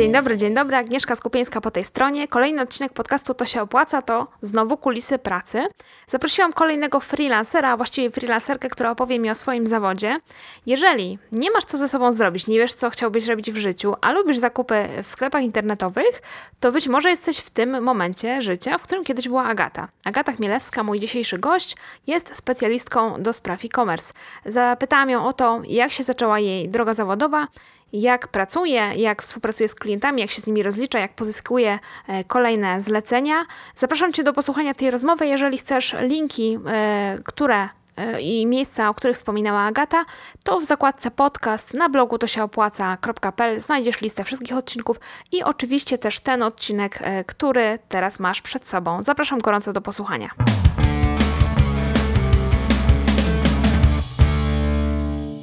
Dzień 0.00 0.12
dobry, 0.12 0.36
dzień 0.36 0.54
dobry. 0.54 0.76
Agnieszka 0.76 1.16
Skupieńska 1.16 1.60
po 1.60 1.70
tej 1.70 1.84
stronie. 1.84 2.28
Kolejny 2.28 2.62
odcinek 2.62 2.92
podcastu 2.92 3.34
To 3.34 3.44
się 3.44 3.62
opłaca 3.62 4.02
to 4.02 4.26
znowu 4.40 4.76
kulisy 4.76 5.18
pracy. 5.18 5.66
Zaprosiłam 6.08 6.52
kolejnego 6.52 7.00
freelancera, 7.00 7.72
a 7.72 7.76
właściwie 7.76 8.10
freelancerkę, 8.10 8.68
która 8.68 8.90
opowie 8.90 9.18
mi 9.18 9.30
o 9.30 9.34
swoim 9.34 9.66
zawodzie. 9.66 10.20
Jeżeli 10.66 11.18
nie 11.32 11.50
masz 11.50 11.64
co 11.64 11.78
ze 11.78 11.88
sobą 11.88 12.12
zrobić, 12.12 12.46
nie 12.46 12.58
wiesz 12.58 12.74
co 12.74 12.90
chciałbyś 12.90 13.26
robić 13.26 13.52
w 13.52 13.56
życiu, 13.56 13.94
a 14.00 14.12
lubisz 14.12 14.38
zakupy 14.38 14.88
w 15.02 15.06
sklepach 15.06 15.42
internetowych, 15.42 16.22
to 16.60 16.72
być 16.72 16.88
może 16.88 17.10
jesteś 17.10 17.38
w 17.38 17.50
tym 17.50 17.82
momencie 17.82 18.42
życia, 18.42 18.78
w 18.78 18.82
którym 18.82 19.04
kiedyś 19.04 19.28
była 19.28 19.44
Agata. 19.44 19.88
Agata 20.04 20.32
Chmielewska, 20.32 20.82
mój 20.82 21.00
dzisiejszy 21.00 21.38
gość, 21.38 21.76
jest 22.06 22.36
specjalistką 22.36 23.22
do 23.22 23.32
spraw 23.32 23.64
e-commerce. 23.64 24.14
Zapytałam 24.46 25.10
ją 25.10 25.26
o 25.26 25.32
to, 25.32 25.60
jak 25.64 25.92
się 25.92 26.02
zaczęła 26.02 26.38
jej 26.38 26.68
droga 26.68 26.94
zawodowa, 26.94 27.46
jak 27.92 28.28
pracuje, 28.28 28.92
jak 28.96 29.22
współpracuje 29.22 29.68
z 29.68 29.74
klientami, 29.74 30.20
jak 30.20 30.30
się 30.30 30.40
z 30.40 30.46
nimi 30.46 30.62
rozlicza, 30.62 30.98
jak 30.98 31.14
pozyskuje 31.14 31.78
e, 32.08 32.24
kolejne 32.24 32.80
zlecenia. 32.80 33.44
Zapraszam 33.76 34.12
Cię 34.12 34.22
do 34.22 34.32
posłuchania 34.32 34.74
tej 34.74 34.90
rozmowy. 34.90 35.26
Jeżeli 35.26 35.58
chcesz 35.58 35.96
linki, 36.00 36.58
e, 36.66 37.18
które 37.24 37.68
e, 37.96 38.20
i 38.20 38.46
miejsca, 38.46 38.88
o 38.90 38.94
których 38.94 39.16
wspominała 39.16 39.60
Agata, 39.60 40.04
to 40.44 40.60
w 40.60 40.64
zakładce 40.64 41.10
podcast 41.10 41.74
na 41.74 41.88
blogu 41.88 42.18
to 42.18 42.26
się 42.26 42.42
opłaca.pl 42.42 43.60
znajdziesz 43.60 44.00
listę 44.00 44.24
wszystkich 44.24 44.56
odcinków 44.56 45.00
i 45.32 45.42
oczywiście 45.42 45.98
też 45.98 46.20
ten 46.20 46.42
odcinek, 46.42 46.98
który 47.26 47.78
teraz 47.88 48.20
masz 48.20 48.42
przed 48.42 48.68
sobą. 48.68 49.02
Zapraszam 49.02 49.38
gorąco 49.38 49.72
do 49.72 49.80
posłuchania. 49.80 50.30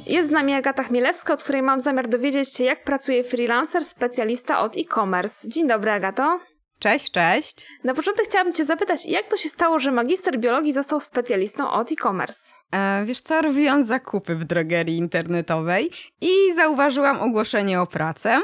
Jest 0.08 0.28
z 0.28 0.32
nami 0.32 0.54
Agata 0.54 0.82
Chmielewska, 0.82 1.34
od 1.34 1.42
której 1.42 1.62
mam 1.62 1.80
zamiar 1.80 2.08
dowiedzieć 2.08 2.52
się, 2.52 2.64
jak 2.64 2.84
pracuje 2.84 3.24
freelancer, 3.24 3.84
specjalista 3.84 4.60
od 4.60 4.76
e-commerce. 4.76 5.48
Dzień 5.48 5.68
dobry, 5.68 5.90
Agato. 5.90 6.40
Cześć, 6.78 7.10
cześć. 7.10 7.66
Na 7.84 7.94
początek 7.94 8.24
chciałabym 8.24 8.54
Cię 8.54 8.64
zapytać, 8.64 9.06
jak 9.06 9.28
to 9.28 9.36
się 9.36 9.48
stało, 9.48 9.78
że 9.78 9.92
magister 9.92 10.38
biologii 10.38 10.72
został 10.72 11.00
specjalistą 11.00 11.70
od 11.70 11.92
e-commerce? 11.92 12.54
E, 12.72 13.04
wiesz 13.04 13.20
co, 13.20 13.42
robiłam 13.42 13.82
zakupy 13.82 14.34
w 14.34 14.44
drogerii 14.44 14.96
internetowej 14.96 15.90
i 16.20 16.54
zauważyłam 16.56 17.20
ogłoszenie 17.20 17.80
o 17.80 17.86
pracę. 17.86 18.40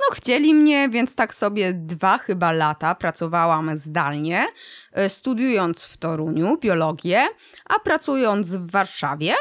No, 0.00 0.14
chcieli 0.14 0.54
mnie, 0.54 0.88
więc 0.88 1.14
tak 1.14 1.34
sobie 1.34 1.72
dwa 1.72 2.18
chyba 2.18 2.52
lata 2.52 2.94
pracowałam 2.94 3.76
zdalnie, 3.76 4.46
e, 4.92 5.08
studiując 5.08 5.84
w 5.84 5.96
Toruniu 5.96 6.56
biologię, 6.56 7.22
a 7.64 7.78
pracując 7.78 8.50
w 8.50 8.70
Warszawie 8.70 9.34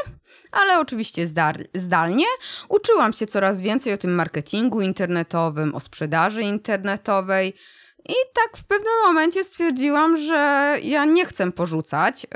ale 0.51 0.79
oczywiście 0.79 1.27
zdalnie. 1.73 2.25
Uczyłam 2.69 3.13
się 3.13 3.25
coraz 3.25 3.61
więcej 3.61 3.93
o 3.93 3.97
tym 3.97 4.15
marketingu 4.15 4.81
internetowym, 4.81 5.75
o 5.75 5.79
sprzedaży 5.79 6.41
internetowej. 6.41 7.53
I 8.09 8.13
tak 8.33 8.57
w 8.57 8.63
pewnym 8.63 8.93
momencie 9.05 9.43
stwierdziłam, 9.43 10.17
że 10.17 10.75
ja 10.83 11.05
nie 11.05 11.25
chcę 11.25 11.51
porzucać 11.51 12.23
yy, 12.23 12.29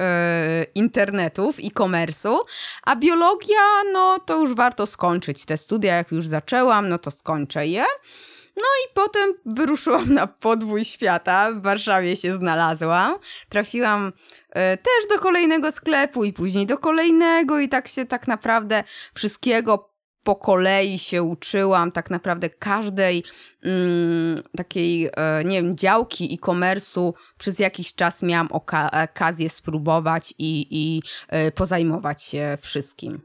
internetów, 0.75 1.55
e-commerce'u, 1.59 2.37
a 2.83 2.95
biologia, 2.95 3.83
no 3.93 4.19
to 4.19 4.39
już 4.39 4.53
warto 4.53 4.85
skończyć. 4.85 5.45
Te 5.45 5.57
studia, 5.57 5.95
jak 5.95 6.11
już 6.11 6.27
zaczęłam, 6.27 6.89
no 6.89 6.97
to 6.97 7.11
skończę 7.11 7.67
je. 7.67 7.83
No 8.57 8.63
i 8.63 8.93
potem 8.93 9.33
wyruszyłam 9.45 10.13
na 10.13 10.27
podwój 10.27 10.85
świata. 10.85 11.51
W 11.51 11.61
Warszawie 11.61 12.15
się 12.15 12.33
znalazłam. 12.33 13.15
Trafiłam 13.49 14.13
e, 14.49 14.77
też 14.77 15.07
do 15.09 15.19
kolejnego 15.19 15.71
sklepu 15.71 16.23
i 16.23 16.33
później 16.33 16.65
do 16.65 16.77
kolejnego 16.77 17.59
i 17.59 17.69
tak 17.69 17.87
się 17.87 18.05
tak 18.05 18.27
naprawdę 18.27 18.83
wszystkiego 19.13 19.97
po 20.23 20.35
kolei 20.35 20.99
się 20.99 21.23
uczyłam, 21.23 21.91
tak 21.91 22.09
naprawdę 22.09 22.49
każdej 22.49 23.23
mm, 23.63 24.43
takiej, 24.57 25.09
e, 25.17 25.43
nie 25.43 25.61
wiem, 25.61 25.75
działki 25.75 26.33
e-commerce'u 26.33 27.13
przez 27.37 27.59
jakiś 27.59 27.95
czas 27.95 28.23
miałam 28.23 28.49
okazję 28.51 29.49
spróbować 29.49 30.33
i, 30.37 30.67
i 30.71 31.01
e, 31.27 31.51
pozajmować 31.51 32.23
się 32.23 32.57
wszystkim. 32.61 33.21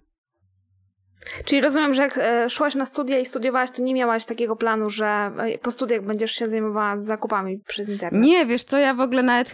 Czyli 1.44 1.60
rozumiem, 1.60 1.94
że 1.94 2.03
jak 2.03 2.19
e, 2.19 2.50
szłaś 2.50 2.75
na 2.75 2.87
studia 2.87 3.19
i 3.19 3.27
studiowałaś, 3.27 3.71
to 3.71 3.83
nie 3.83 3.94
miałaś 3.94 4.25
takiego 4.25 4.56
planu, 4.56 4.91
że 4.91 5.06
e, 5.06 5.59
po 5.59 5.71
studiach 5.71 6.03
będziesz 6.03 6.33
się 6.33 6.49
zajmowała 6.49 6.99
zakupami 6.99 7.59
przez 7.66 7.88
internet. 7.88 8.22
Nie, 8.22 8.47
wiesz 8.47 8.62
co, 8.62 8.78
ja 8.78 8.94
w 8.94 9.00
ogóle 9.00 9.22
nawet 9.22 9.53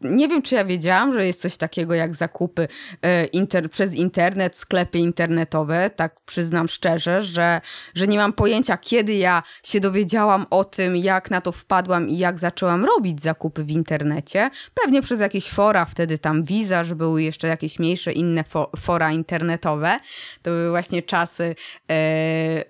nie 0.00 0.28
wiem, 0.28 0.42
czy 0.42 0.54
ja 0.54 0.64
wiedziałam, 0.64 1.12
że 1.12 1.26
jest 1.26 1.40
coś 1.40 1.56
takiego 1.56 1.94
jak 1.94 2.14
zakupy 2.14 2.68
e, 3.02 3.24
inter, 3.24 3.70
przez 3.70 3.94
internet, 3.94 4.56
sklepy 4.56 4.98
internetowe. 4.98 5.90
Tak 5.96 6.20
przyznam 6.26 6.68
szczerze, 6.68 7.22
że, 7.22 7.60
że 7.94 8.06
nie 8.06 8.18
mam 8.18 8.32
pojęcia, 8.32 8.76
kiedy 8.76 9.14
ja 9.14 9.42
się 9.62 9.80
dowiedziałam 9.80 10.46
o 10.50 10.64
tym, 10.64 10.96
jak 10.96 11.30
na 11.30 11.40
to 11.40 11.52
wpadłam 11.52 12.08
i 12.08 12.18
jak 12.18 12.38
zaczęłam 12.38 12.84
robić 12.84 13.20
zakupy 13.20 13.64
w 13.64 13.70
internecie. 13.70 14.50
Pewnie 14.74 15.02
przez 15.02 15.20
jakieś 15.20 15.50
fora, 15.50 15.84
wtedy 15.84 16.18
tam 16.18 16.44
że 16.82 16.96
były 16.96 17.22
jeszcze 17.22 17.48
jakieś 17.48 17.78
mniejsze 17.78 18.12
inne 18.12 18.44
fora 18.76 19.12
internetowe. 19.12 19.98
To 20.42 20.50
były 20.50 20.70
właśnie 20.70 21.02
czasy 21.06 21.54
e, 21.90 22.64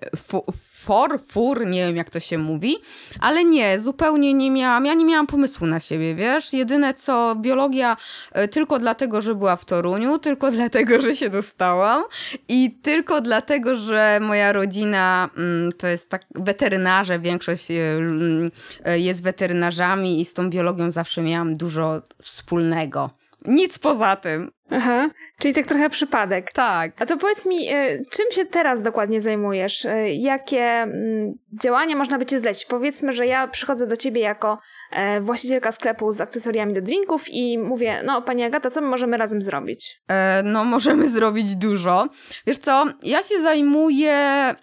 for, 0.87 1.19
fur, 1.27 1.67
nie 1.67 1.87
wiem 1.87 1.95
jak 1.95 2.09
to 2.09 2.19
się 2.19 2.37
mówi, 2.37 2.75
ale 3.19 3.43
nie, 3.45 3.79
zupełnie 3.79 4.33
nie 4.33 4.51
miałam, 4.51 4.85
ja 4.85 4.93
nie 4.93 5.05
miałam 5.05 5.27
pomysłu 5.27 5.67
na 5.67 5.79
siebie, 5.79 6.15
wiesz, 6.15 6.53
jedyne 6.53 6.93
co, 6.93 7.35
biologia 7.35 7.97
e, 8.31 8.47
tylko 8.47 8.79
dlatego, 8.79 9.21
że 9.21 9.35
była 9.35 9.55
w 9.55 9.65
Toruniu, 9.65 10.19
tylko 10.19 10.51
dlatego, 10.59 11.01
że 11.01 11.15
się 11.15 11.29
dostałam 11.29 12.03
i 12.49 12.71
tylko 12.81 13.21
dlatego, 13.21 13.75
że 13.75 14.19
moja 14.21 14.51
rodzina 14.51 15.29
mm, 15.37 15.71
to 15.71 15.87
jest 15.87 16.09
tak, 16.09 16.21
weterynarze, 16.35 17.19
większość 17.19 17.71
e, 17.71 18.99
jest 18.99 19.23
weterynarzami 19.23 20.21
i 20.21 20.25
z 20.25 20.33
tą 20.33 20.49
biologią 20.49 20.91
zawsze 20.91 21.21
miałam 21.21 21.53
dużo 21.53 22.01
wspólnego. 22.21 23.09
Nic 23.45 23.79
poza 23.79 24.15
tym. 24.15 24.51
Aha, 24.71 25.09
czyli 25.39 25.53
tak 25.53 25.65
trochę 25.65 25.89
przypadek. 25.89 26.51
Tak. 26.51 26.91
A 27.01 27.05
to 27.05 27.17
powiedz 27.17 27.45
mi, 27.45 27.67
e, 27.69 27.99
czym 28.11 28.31
się 28.31 28.45
teraz 28.45 28.81
dokładnie 28.81 29.21
zajmujesz? 29.21 29.85
E, 29.85 30.13
jakie 30.13 30.63
mm, 30.63 31.33
działania 31.61 31.95
można 31.95 32.17
by 32.17 32.25
ci 32.25 32.39
zlecić? 32.39 32.65
Powiedzmy, 32.65 33.13
że 33.13 33.25
ja 33.27 33.47
przychodzę 33.47 33.87
do 33.87 33.97
ciebie 33.97 34.21
jako 34.21 34.59
e, 34.91 35.21
właścicielka 35.21 35.71
sklepu 35.71 36.11
z 36.11 36.21
akcesoriami 36.21 36.73
do 36.73 36.81
drinków 36.81 37.29
i 37.29 37.57
mówię, 37.57 38.01
no 38.05 38.21
pani 38.21 38.43
Agata, 38.43 38.69
co 38.69 38.81
my 38.81 38.87
możemy 38.87 39.17
razem 39.17 39.41
zrobić? 39.41 40.01
E, 40.07 40.43
no 40.43 40.63
możemy 40.63 41.09
zrobić 41.17 41.55
dużo. 41.55 42.07
Wiesz 42.47 42.57
co, 42.57 42.85
ja 43.03 43.23
się 43.23 43.41
zajmuję 43.41 44.15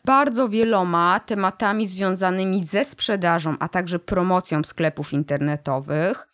bardzo 0.05 0.49
wieloma 0.49 1.21
tematami 1.21 1.87
związanymi 1.87 2.65
ze 2.65 2.85
sprzedażą, 2.85 3.55
a 3.61 3.69
także 3.69 3.99
promocją 3.99 4.65
sklepów 4.65 5.13
internetowych 5.13 6.34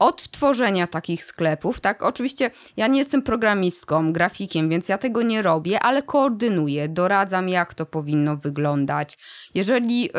od 0.00 0.30
tworzenia 0.30 0.86
takich 0.86 1.24
sklepów, 1.24 1.80
tak? 1.80 2.02
Oczywiście 2.02 2.50
ja 2.76 2.86
nie 2.86 2.98
jestem 2.98 3.22
programistką, 3.22 4.12
grafikiem, 4.12 4.68
więc 4.68 4.88
ja 4.88 4.98
tego 4.98 5.22
nie 5.22 5.42
robię, 5.42 5.80
ale 5.80 6.02
koordynuję, 6.02 6.88
doradzam, 6.88 7.48
jak 7.48 7.74
to 7.74 7.86
powinno 7.86 8.36
wyglądać. 8.36 9.18
Jeżeli 9.54 10.02
yy, 10.02 10.10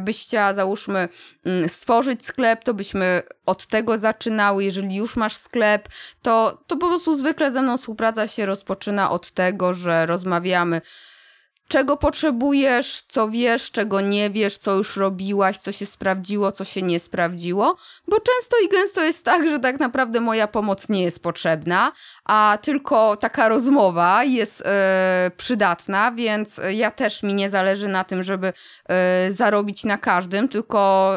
byś 0.00 0.22
chciała, 0.22 0.54
załóżmy, 0.54 1.08
yy, 1.44 1.68
stworzyć 1.68 2.24
sklep, 2.24 2.64
to 2.64 2.74
byśmy 2.74 3.22
od 3.46 3.66
tego 3.66 3.98
zaczynały. 3.98 4.64
Jeżeli 4.64 4.96
już 4.96 5.16
masz 5.16 5.36
sklep, 5.36 5.88
to, 6.22 6.62
to 6.66 6.76
po 6.76 6.88
prostu 6.88 7.16
zwykle 7.16 7.52
ze 7.52 7.62
mną 7.62 7.78
współpraca 7.78 8.26
się 8.26 8.46
rozpoczyna 8.46 9.10
od 9.10 9.30
tego, 9.30 9.74
że 9.74 10.06
rozmawiamy 10.06 10.80
czego 11.70 11.96
potrzebujesz, 11.96 13.02
co 13.08 13.28
wiesz, 13.28 13.70
czego 13.70 14.00
nie 14.00 14.30
wiesz, 14.30 14.56
co 14.56 14.74
już 14.74 14.96
robiłaś, 14.96 15.58
co 15.58 15.72
się 15.72 15.86
sprawdziło, 15.86 16.52
co 16.52 16.64
się 16.64 16.82
nie 16.82 17.00
sprawdziło, 17.00 17.76
bo 18.08 18.16
często 18.16 18.56
i 18.64 18.68
gęsto 18.68 19.04
jest 19.04 19.24
tak, 19.24 19.48
że 19.48 19.58
tak 19.58 19.80
naprawdę 19.80 20.20
moja 20.20 20.48
pomoc 20.48 20.88
nie 20.88 21.02
jest 21.02 21.22
potrzebna, 21.22 21.92
a 22.24 22.58
tylko 22.62 23.16
taka 23.16 23.48
rozmowa 23.48 24.24
jest 24.24 24.62
e, 24.66 25.30
przydatna, 25.36 26.12
więc 26.12 26.60
ja 26.72 26.90
też 26.90 27.22
mi 27.22 27.34
nie 27.34 27.50
zależy 27.50 27.88
na 27.88 28.04
tym, 28.04 28.22
żeby 28.22 28.52
e, 28.88 29.32
zarobić 29.32 29.84
na 29.84 29.98
każdym, 29.98 30.48
tylko 30.48 31.12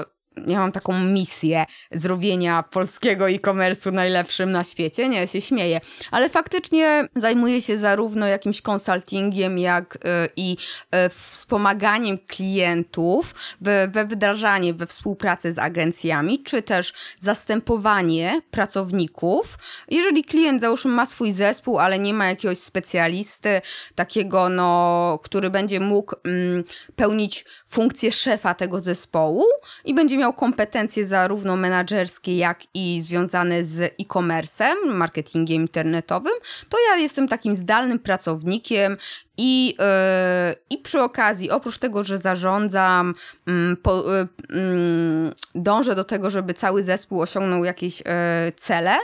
ja 0.47 0.59
mam 0.59 0.71
taką 0.71 0.99
misję 0.99 1.65
zrobienia 1.91 2.63
polskiego 2.63 3.29
e-commerce'u 3.29 3.93
najlepszym 3.93 4.51
na 4.51 4.63
świecie. 4.63 5.09
Nie, 5.09 5.27
się 5.27 5.41
śmieję. 5.41 5.81
Ale 6.11 6.29
faktycznie 6.29 7.07
zajmuję 7.15 7.61
się 7.61 7.77
zarówno 7.77 8.27
jakimś 8.27 8.61
konsultingiem, 8.61 9.57
jak 9.57 9.95
y, 9.95 9.99
i 10.35 10.57
y, 11.05 11.09
wspomaganiem 11.09 12.17
klientów 12.27 13.35
we, 13.61 13.87
we 13.87 14.05
wdrażanie, 14.05 14.73
we 14.73 14.87
współpracy 14.87 15.53
z 15.53 15.59
agencjami, 15.59 16.43
czy 16.43 16.61
też 16.61 16.93
zastępowanie 17.19 18.41
pracowników. 18.51 19.57
Jeżeli 19.89 20.23
klient 20.23 20.61
załóżmy 20.61 20.91
ma 20.91 21.05
swój 21.05 21.31
zespół, 21.31 21.79
ale 21.79 21.99
nie 21.99 22.13
ma 22.13 22.27
jakiegoś 22.27 22.57
specjalisty, 22.57 23.61
takiego 23.95 24.49
no, 24.49 25.19
który 25.23 25.49
będzie 25.49 25.79
mógł 25.79 26.15
mm, 26.23 26.63
pełnić 26.95 27.45
funkcję 27.67 28.11
szefa 28.11 28.53
tego 28.53 28.79
zespołu 28.79 29.43
i 29.85 29.93
będzie 29.93 30.17
miał 30.17 30.22
kompetencje 30.31 31.07
zarówno 31.07 31.55
menedżerskie, 31.55 32.37
jak 32.37 32.59
i 32.73 33.01
związane 33.01 33.65
z 33.65 33.79
e-commerce'em, 33.79 34.75
marketingiem 34.85 35.61
internetowym, 35.61 36.33
to 36.69 36.77
ja 36.89 36.97
jestem 36.97 37.27
takim 37.27 37.55
zdalnym 37.55 37.99
pracownikiem 37.99 38.97
I, 39.37 39.75
yy, 39.79 40.55
I 40.69 40.77
przy 40.77 41.01
okazji, 41.01 41.51
oprócz 41.51 41.77
tego, 41.77 42.03
że 42.03 42.17
zarządzam, 42.17 43.15
yy, 43.47 43.75
po, 43.75 44.03
yy, 44.13 45.33
dążę 45.55 45.95
do 45.95 46.03
tego, 46.03 46.29
żeby 46.29 46.53
cały 46.53 46.83
zespół 46.83 47.21
osiągnął 47.21 47.63
jakieś 47.63 48.01
y, 48.01 48.03
cele, 48.55 48.95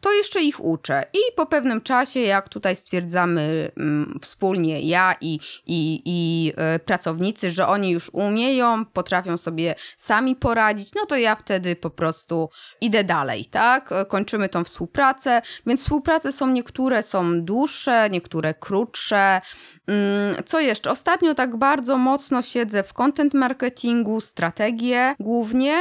to 0.00 0.12
jeszcze 0.12 0.40
ich 0.40 0.64
uczę. 0.64 1.04
I 1.12 1.18
po 1.36 1.46
pewnym 1.46 1.80
czasie, 1.80 2.20
jak 2.20 2.48
tutaj 2.48 2.76
stwierdzamy 2.76 3.70
mm, 3.76 4.18
wspólnie, 4.22 4.80
ja 4.80 5.14
i, 5.20 5.38
i, 5.66 6.02
i 6.04 6.52
pracownicy, 6.84 7.50
że 7.50 7.66
oni 7.66 7.90
już 7.90 8.10
umieją, 8.12 8.84
potrafią 8.84 9.36
sobie 9.36 9.74
sami 9.96 10.36
poradzić, 10.36 10.94
no 10.94 11.06
to 11.06 11.16
ja 11.16 11.36
wtedy 11.36 11.76
po 11.76 11.90
prostu 11.90 12.50
idę 12.80 13.04
dalej, 13.04 13.44
tak? 13.44 13.94
Kończymy 14.08 14.48
tą 14.48 14.64
współpracę, 14.64 15.42
więc 15.66 15.82
współprace 15.82 16.32
są 16.32 16.46
niektóre 16.46 17.02
są 17.02 17.44
dłuższe, 17.44 18.10
niektóre 18.10 18.54
krótsze. 18.54 19.40
Mm, 19.88 20.44
co 20.46 20.60
jeszcze? 20.60 20.90
Ostatnio 20.90 21.34
tak 21.34 21.56
bardzo 21.56 21.98
mocno 21.98 22.42
siedzę 22.42 22.82
w 22.82 22.92
content 22.92 23.34
marketingu, 23.34 24.20
strategię 24.20 25.14
głównie 25.20 25.74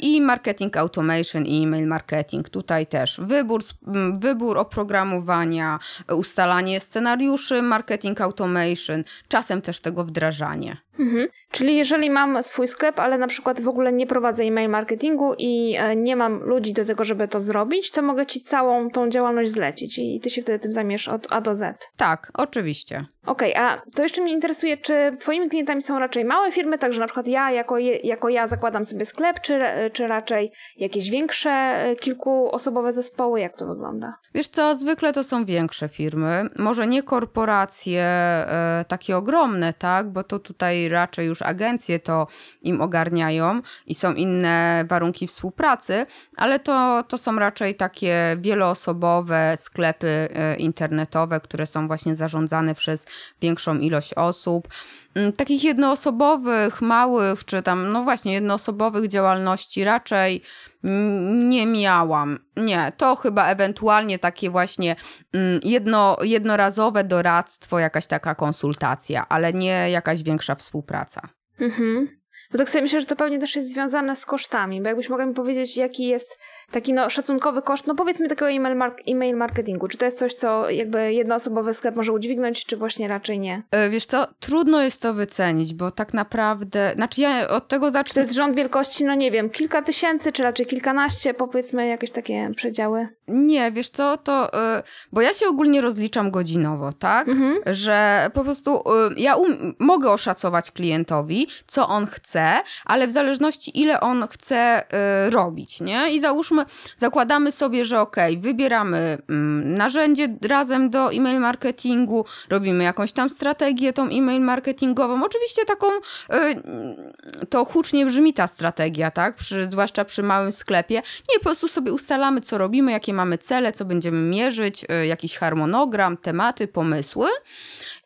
i 0.00 0.20
marketing 0.20 0.76
automation 0.76 1.46
i 1.46 1.62
email 1.62 1.86
marketing. 1.86 2.48
Tutaj 2.48 2.86
też 2.86 3.20
wybór, 3.22 3.62
mm, 3.86 4.20
wybór 4.20 4.58
oprogramowania, 4.58 5.78
ustalanie 6.16 6.80
scenariuszy, 6.80 7.62
marketing 7.62 8.20
automation, 8.20 9.04
czasem 9.28 9.62
też 9.62 9.80
tego 9.80 10.04
wdrażanie. 10.04 10.76
Mhm. 10.98 11.28
Czyli 11.50 11.76
jeżeli 11.76 12.10
mam 12.10 12.42
swój 12.42 12.68
sklep, 12.68 12.98
ale 12.98 13.18
na 13.18 13.26
przykład 13.26 13.60
w 13.60 13.68
ogóle 13.68 13.92
nie 13.92 14.06
prowadzę 14.06 14.44
e-mail 14.44 14.70
marketingu 14.70 15.34
i 15.38 15.76
e, 15.78 15.96
nie 15.96 16.16
mam 16.16 16.42
ludzi 16.42 16.72
do 16.72 16.84
tego, 16.84 17.04
żeby 17.04 17.28
to 17.28 17.40
zrobić, 17.40 17.90
to 17.90 18.02
mogę 18.02 18.26
ci 18.26 18.40
całą 18.40 18.90
tą 18.90 19.08
działalność 19.08 19.50
zlecić 19.50 19.98
i 19.98 20.20
ty 20.22 20.30
się 20.30 20.42
wtedy 20.42 20.58
tym 20.58 20.72
zajmiesz 20.72 21.08
od 21.08 21.32
A 21.32 21.40
do 21.40 21.54
Z. 21.54 21.90
Tak, 21.96 22.30
oczywiście. 22.34 23.04
Okej, 23.26 23.54
okay, 23.54 23.64
a 23.64 23.82
to 23.94 24.02
jeszcze 24.02 24.22
mnie 24.22 24.32
interesuje, 24.32 24.76
czy 24.76 25.16
twoimi 25.20 25.48
klientami 25.48 25.82
są 25.82 25.98
raczej 25.98 26.24
małe 26.24 26.52
firmy, 26.52 26.78
także 26.78 27.00
na 27.00 27.06
przykład 27.06 27.26
ja 27.26 27.50
jako, 27.50 27.78
jako 28.04 28.28
ja 28.28 28.48
zakładam 28.48 28.84
sobie 28.84 29.04
sklep, 29.04 29.40
czy, 29.40 29.60
czy 29.92 30.06
raczej 30.08 30.52
jakieś 30.76 31.10
większe 31.10 31.50
e, 31.50 31.96
kilkuosobowe 31.96 32.92
zespoły? 32.92 33.40
Jak 33.40 33.56
to 33.56 33.66
wygląda? 33.66 34.14
Wiesz 34.34 34.48
co, 34.48 34.74
zwykle 34.74 35.12
to 35.12 35.24
są 35.24 35.44
większe 35.44 35.88
firmy, 35.88 36.42
może 36.58 36.86
nie 36.86 37.02
korporacje 37.02 38.02
e, 38.02 38.84
takie 38.88 39.16
ogromne, 39.16 39.72
tak, 39.72 40.10
bo 40.10 40.24
to 40.24 40.38
tutaj 40.38 40.81
raczej 40.88 41.26
już 41.26 41.42
agencje 41.42 41.98
to 41.98 42.26
im 42.62 42.80
ogarniają 42.80 43.60
i 43.86 43.94
są 43.94 44.14
inne 44.14 44.84
warunki 44.88 45.26
współpracy, 45.26 46.06
ale 46.36 46.58
to, 46.58 47.04
to 47.08 47.18
są 47.18 47.38
raczej 47.38 47.74
takie 47.74 48.36
wieloosobowe 48.40 49.56
sklepy 49.60 50.06
e, 50.06 50.56
internetowe, 50.56 51.40
które 51.40 51.66
są 51.66 51.86
właśnie 51.86 52.14
zarządzane 52.14 52.74
przez 52.74 53.06
większą 53.40 53.78
ilość 53.78 54.14
osób. 54.14 54.68
Mm, 55.14 55.32
takich 55.32 55.64
jednoosobowych, 55.64 56.82
małych, 56.82 57.44
czy 57.44 57.62
tam, 57.62 57.92
no 57.92 58.02
właśnie, 58.02 58.32
jednoosobowych 58.32 59.08
działalności 59.08 59.84
raczej 59.84 60.42
nie 60.82 61.66
miałam. 61.66 62.38
Nie, 62.56 62.92
to 62.96 63.16
chyba 63.16 63.46
ewentualnie 63.46 64.18
takie 64.18 64.50
właśnie 64.50 64.96
mm, 65.32 65.60
jedno, 65.64 66.16
jednorazowe 66.22 67.04
doradztwo, 67.04 67.78
jakaś 67.78 68.06
taka 68.06 68.34
konsultacja, 68.34 69.26
ale 69.28 69.52
nie 69.52 69.90
jakaś 69.90 70.22
większa 70.22 70.54
współpraca. 70.54 71.28
Mhm. 71.60 72.22
Bo 72.52 72.58
tak 72.58 72.68
sobie 72.68 72.82
myślę, 72.82 73.00
że 73.00 73.06
to 73.06 73.16
pewnie 73.16 73.38
też 73.38 73.56
jest 73.56 73.72
związane 73.72 74.16
z 74.16 74.26
kosztami, 74.26 74.80
bo 74.80 74.88
jakbyś 74.88 75.08
mogła 75.08 75.26
mi 75.26 75.34
powiedzieć, 75.34 75.76
jaki 75.76 76.06
jest 76.06 76.38
taki 76.72 76.92
no, 76.92 77.10
szacunkowy 77.10 77.62
koszt, 77.62 77.86
no 77.86 77.94
powiedzmy 77.94 78.28
takiego 78.28 78.50
e-mail, 78.50 78.76
mark 78.76 79.00
e-mail 79.08 79.36
marketingu. 79.36 79.88
Czy 79.88 79.98
to 79.98 80.04
jest 80.04 80.18
coś, 80.18 80.34
co 80.34 80.70
jakby 80.70 81.12
jednoosobowy 81.12 81.74
sklep 81.74 81.96
może 81.96 82.12
udźwignąć, 82.12 82.66
czy 82.66 82.76
właśnie 82.76 83.08
raczej 83.08 83.38
nie? 83.38 83.62
E, 83.70 83.90
wiesz 83.90 84.06
co, 84.06 84.26
trudno 84.40 84.82
jest 84.82 85.02
to 85.02 85.14
wycenić, 85.14 85.74
bo 85.74 85.90
tak 85.90 86.14
naprawdę, 86.14 86.92
znaczy 86.94 87.20
ja 87.20 87.48
od 87.48 87.68
tego 87.68 87.90
zacznę... 87.90 88.14
To 88.14 88.20
jest 88.20 88.32
rząd 88.32 88.56
wielkości, 88.56 89.04
no 89.04 89.14
nie 89.14 89.30
wiem, 89.30 89.50
kilka 89.50 89.82
tysięcy, 89.82 90.32
czy 90.32 90.42
raczej 90.42 90.66
kilkanaście, 90.66 91.34
powiedzmy 91.34 91.86
jakieś 91.86 92.10
takie 92.10 92.50
przedziały? 92.56 93.08
Nie, 93.28 93.72
wiesz 93.72 93.88
co, 93.88 94.16
to, 94.16 94.42
yy, 94.42 94.82
bo 95.12 95.20
ja 95.20 95.34
się 95.34 95.46
ogólnie 95.46 95.80
rozliczam 95.80 96.30
godzinowo, 96.30 96.92
tak? 96.92 97.28
Mhm. 97.28 97.56
Że 97.66 98.30
po 98.34 98.44
prostu 98.44 98.82
yy, 98.86 99.20
ja 99.20 99.36
um, 99.36 99.74
mogę 99.78 100.10
oszacować 100.10 100.70
klientowi, 100.70 101.46
co 101.66 101.88
on 101.88 102.06
chce, 102.06 102.52
ale 102.84 103.06
w 103.06 103.10
zależności 103.10 103.80
ile 103.80 104.00
on 104.00 104.28
chce 104.28 104.82
robić, 105.30 105.80
nie? 105.80 106.14
I 106.14 106.20
załóżmy 106.20 106.61
zakładamy 106.96 107.52
sobie, 107.52 107.84
że 107.84 108.00
ok, 108.00 108.16
wybieramy 108.38 109.18
mm, 109.28 109.74
narzędzie 109.74 110.28
razem 110.42 110.90
do 110.90 111.12
e-mail 111.12 111.40
marketingu, 111.40 112.24
robimy 112.48 112.84
jakąś 112.84 113.12
tam 113.12 113.30
strategię 113.30 113.92
tą 113.92 114.08
e-mail 114.08 114.40
marketingową. 114.40 115.24
Oczywiście 115.24 115.64
taką, 115.64 115.86
y, 115.86 117.46
to 117.50 117.64
hucznie 117.64 118.06
brzmi 118.06 118.34
ta 118.34 118.46
strategia, 118.46 119.10
tak? 119.10 119.34
Przy, 119.34 119.68
zwłaszcza 119.70 120.04
przy 120.04 120.22
małym 120.22 120.52
sklepie. 120.52 120.94
Nie, 120.94 121.38
po 121.38 121.44
prostu 121.44 121.68
sobie 121.68 121.92
ustalamy, 121.92 122.40
co 122.40 122.58
robimy, 122.58 122.92
jakie 122.92 123.12
mamy 123.14 123.38
cele, 123.38 123.72
co 123.72 123.84
będziemy 123.84 124.18
mierzyć, 124.18 124.84
y, 125.02 125.06
jakiś 125.06 125.36
harmonogram, 125.36 126.16
tematy, 126.16 126.68
pomysły 126.68 127.28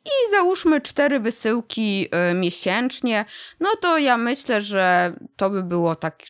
i 0.07 0.31
załóżmy 0.31 0.81
cztery 0.81 1.21
wysyłki 1.21 2.09
y, 2.31 2.35
miesięcznie, 2.35 3.25
no 3.61 3.69
to 3.81 3.99
ja 3.99 4.17
myślę, 4.17 4.61
że 4.61 5.13
to 5.37 5.51
by 5.51 5.63
było 5.63 5.97
tak 5.97 6.23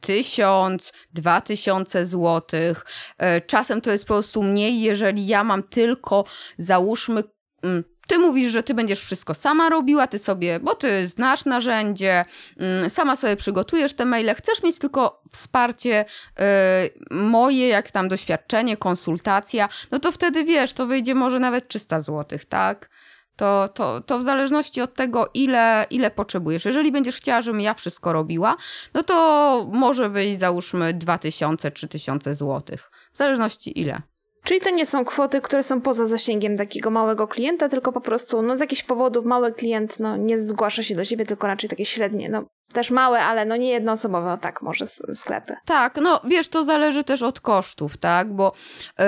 tysiąc, 0.00 0.92
dwa 1.14 1.40
tysiące 1.40 2.06
złotych. 2.06 2.84
E, 3.18 3.40
czasem 3.40 3.80
to 3.80 3.90
jest 3.90 4.04
po 4.04 4.14
prostu 4.14 4.42
mniej, 4.42 4.80
jeżeli 4.80 5.26
ja 5.26 5.44
mam 5.44 5.62
tylko, 5.62 6.24
załóżmy, 6.58 7.22
mm, 7.62 7.84
ty 8.06 8.18
mówisz, 8.18 8.52
że 8.52 8.62
ty 8.62 8.74
będziesz 8.74 9.00
wszystko 9.00 9.34
sama 9.34 9.68
robiła, 9.68 10.06
ty 10.06 10.18
sobie, 10.18 10.60
bo 10.60 10.74
ty 10.74 11.08
znasz 11.08 11.44
narzędzie, 11.44 12.24
mm, 12.56 12.90
sama 12.90 13.16
sobie 13.16 13.36
przygotujesz 13.36 13.92
te 13.92 14.04
maile, 14.04 14.34
chcesz 14.34 14.62
mieć 14.62 14.78
tylko 14.78 15.22
wsparcie 15.32 16.04
e, 16.38 16.88
moje, 17.10 17.68
jak 17.68 17.90
tam 17.90 18.08
doświadczenie, 18.08 18.76
konsultacja, 18.76 19.68
no 19.90 19.98
to 19.98 20.12
wtedy 20.12 20.44
wiesz, 20.44 20.72
to 20.72 20.86
wyjdzie 20.86 21.14
może 21.14 21.40
nawet 21.40 21.68
300 21.68 22.00
złotych, 22.00 22.44
tak? 22.44 22.90
To, 23.36 23.68
to, 23.68 24.00
to 24.00 24.18
w 24.18 24.22
zależności 24.22 24.80
od 24.80 24.94
tego, 24.94 25.30
ile, 25.34 25.86
ile 25.90 26.10
potrzebujesz. 26.10 26.64
Jeżeli 26.64 26.92
będziesz 26.92 27.16
chciała, 27.16 27.42
żebym 27.42 27.60
ja 27.60 27.74
wszystko 27.74 28.12
robiła, 28.12 28.56
no 28.94 29.02
to 29.02 29.68
może 29.72 30.08
wyjść 30.08 30.38
załóżmy 30.38 30.94
2000-3000 30.94 32.34
złotych. 32.34 32.90
W 33.12 33.16
zależności 33.16 33.80
ile. 33.80 34.02
Czyli 34.44 34.60
to 34.60 34.70
nie 34.70 34.86
są 34.86 35.04
kwoty, 35.04 35.40
które 35.40 35.62
są 35.62 35.80
poza 35.80 36.06
zasięgiem 36.06 36.56
takiego 36.56 36.90
małego 36.90 37.28
klienta, 37.28 37.68
tylko 37.68 37.92
po 37.92 38.00
prostu 38.00 38.42
no, 38.42 38.56
z 38.56 38.60
jakichś 38.60 38.82
powodów 38.82 39.24
mały 39.24 39.52
klient 39.52 40.00
no, 40.00 40.16
nie 40.16 40.40
zgłasza 40.40 40.82
się 40.82 40.94
do 40.94 41.04
siebie, 41.04 41.26
tylko 41.26 41.46
raczej 41.46 41.70
takie 41.70 41.84
średnie. 41.84 42.28
No, 42.28 42.44
też 42.72 42.90
małe, 42.90 43.22
ale 43.22 43.44
no 43.44 43.56
nie 43.56 43.70
jednoosobowe, 43.70 44.38
tak, 44.40 44.62
może 44.62 44.86
sklepy. 45.14 45.56
Tak, 45.64 45.98
no 46.02 46.20
wiesz, 46.24 46.48
to 46.48 46.64
zależy 46.64 47.04
też 47.04 47.22
od 47.22 47.40
kosztów, 47.40 47.96
tak, 47.96 48.32
bo 48.32 48.52
yy, 48.98 49.04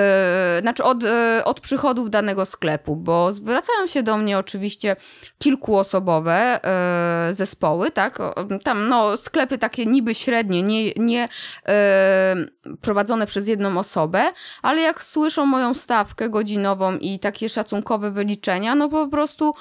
znaczy 0.61 0.83
od, 0.83 1.03
yy, 1.03 1.43
od 1.45 1.59
przychodów 1.59 2.09
danego 2.09 2.45
sklepu, 2.45 2.95
bo 2.95 3.33
zwracają 3.33 3.87
się 3.87 4.03
do 4.03 4.17
mnie 4.17 4.37
oczywiście 4.37 4.95
kilkuosobowe 5.37 6.59
yy, 7.27 7.35
zespoły, 7.35 7.91
tak, 7.91 8.17
tam 8.63 8.89
no 8.89 9.17
sklepy 9.17 9.57
takie 9.57 9.85
niby 9.85 10.15
średnie, 10.15 10.63
nie, 10.63 10.91
nie 10.91 11.29
prowadzone 12.81 13.27
przez 13.27 13.47
jedną 13.47 13.77
osobę, 13.77 14.23
ale 14.61 14.81
jak 14.81 15.03
słyszą 15.03 15.45
moją 15.45 15.73
stawkę 15.73 16.29
godzinową 16.29 16.97
i 16.97 17.19
takie 17.19 17.49
szacunkowe 17.49 18.11
wyliczenia, 18.11 18.75
no 18.75 18.89
po 18.89 19.07
prostu, 19.07 19.53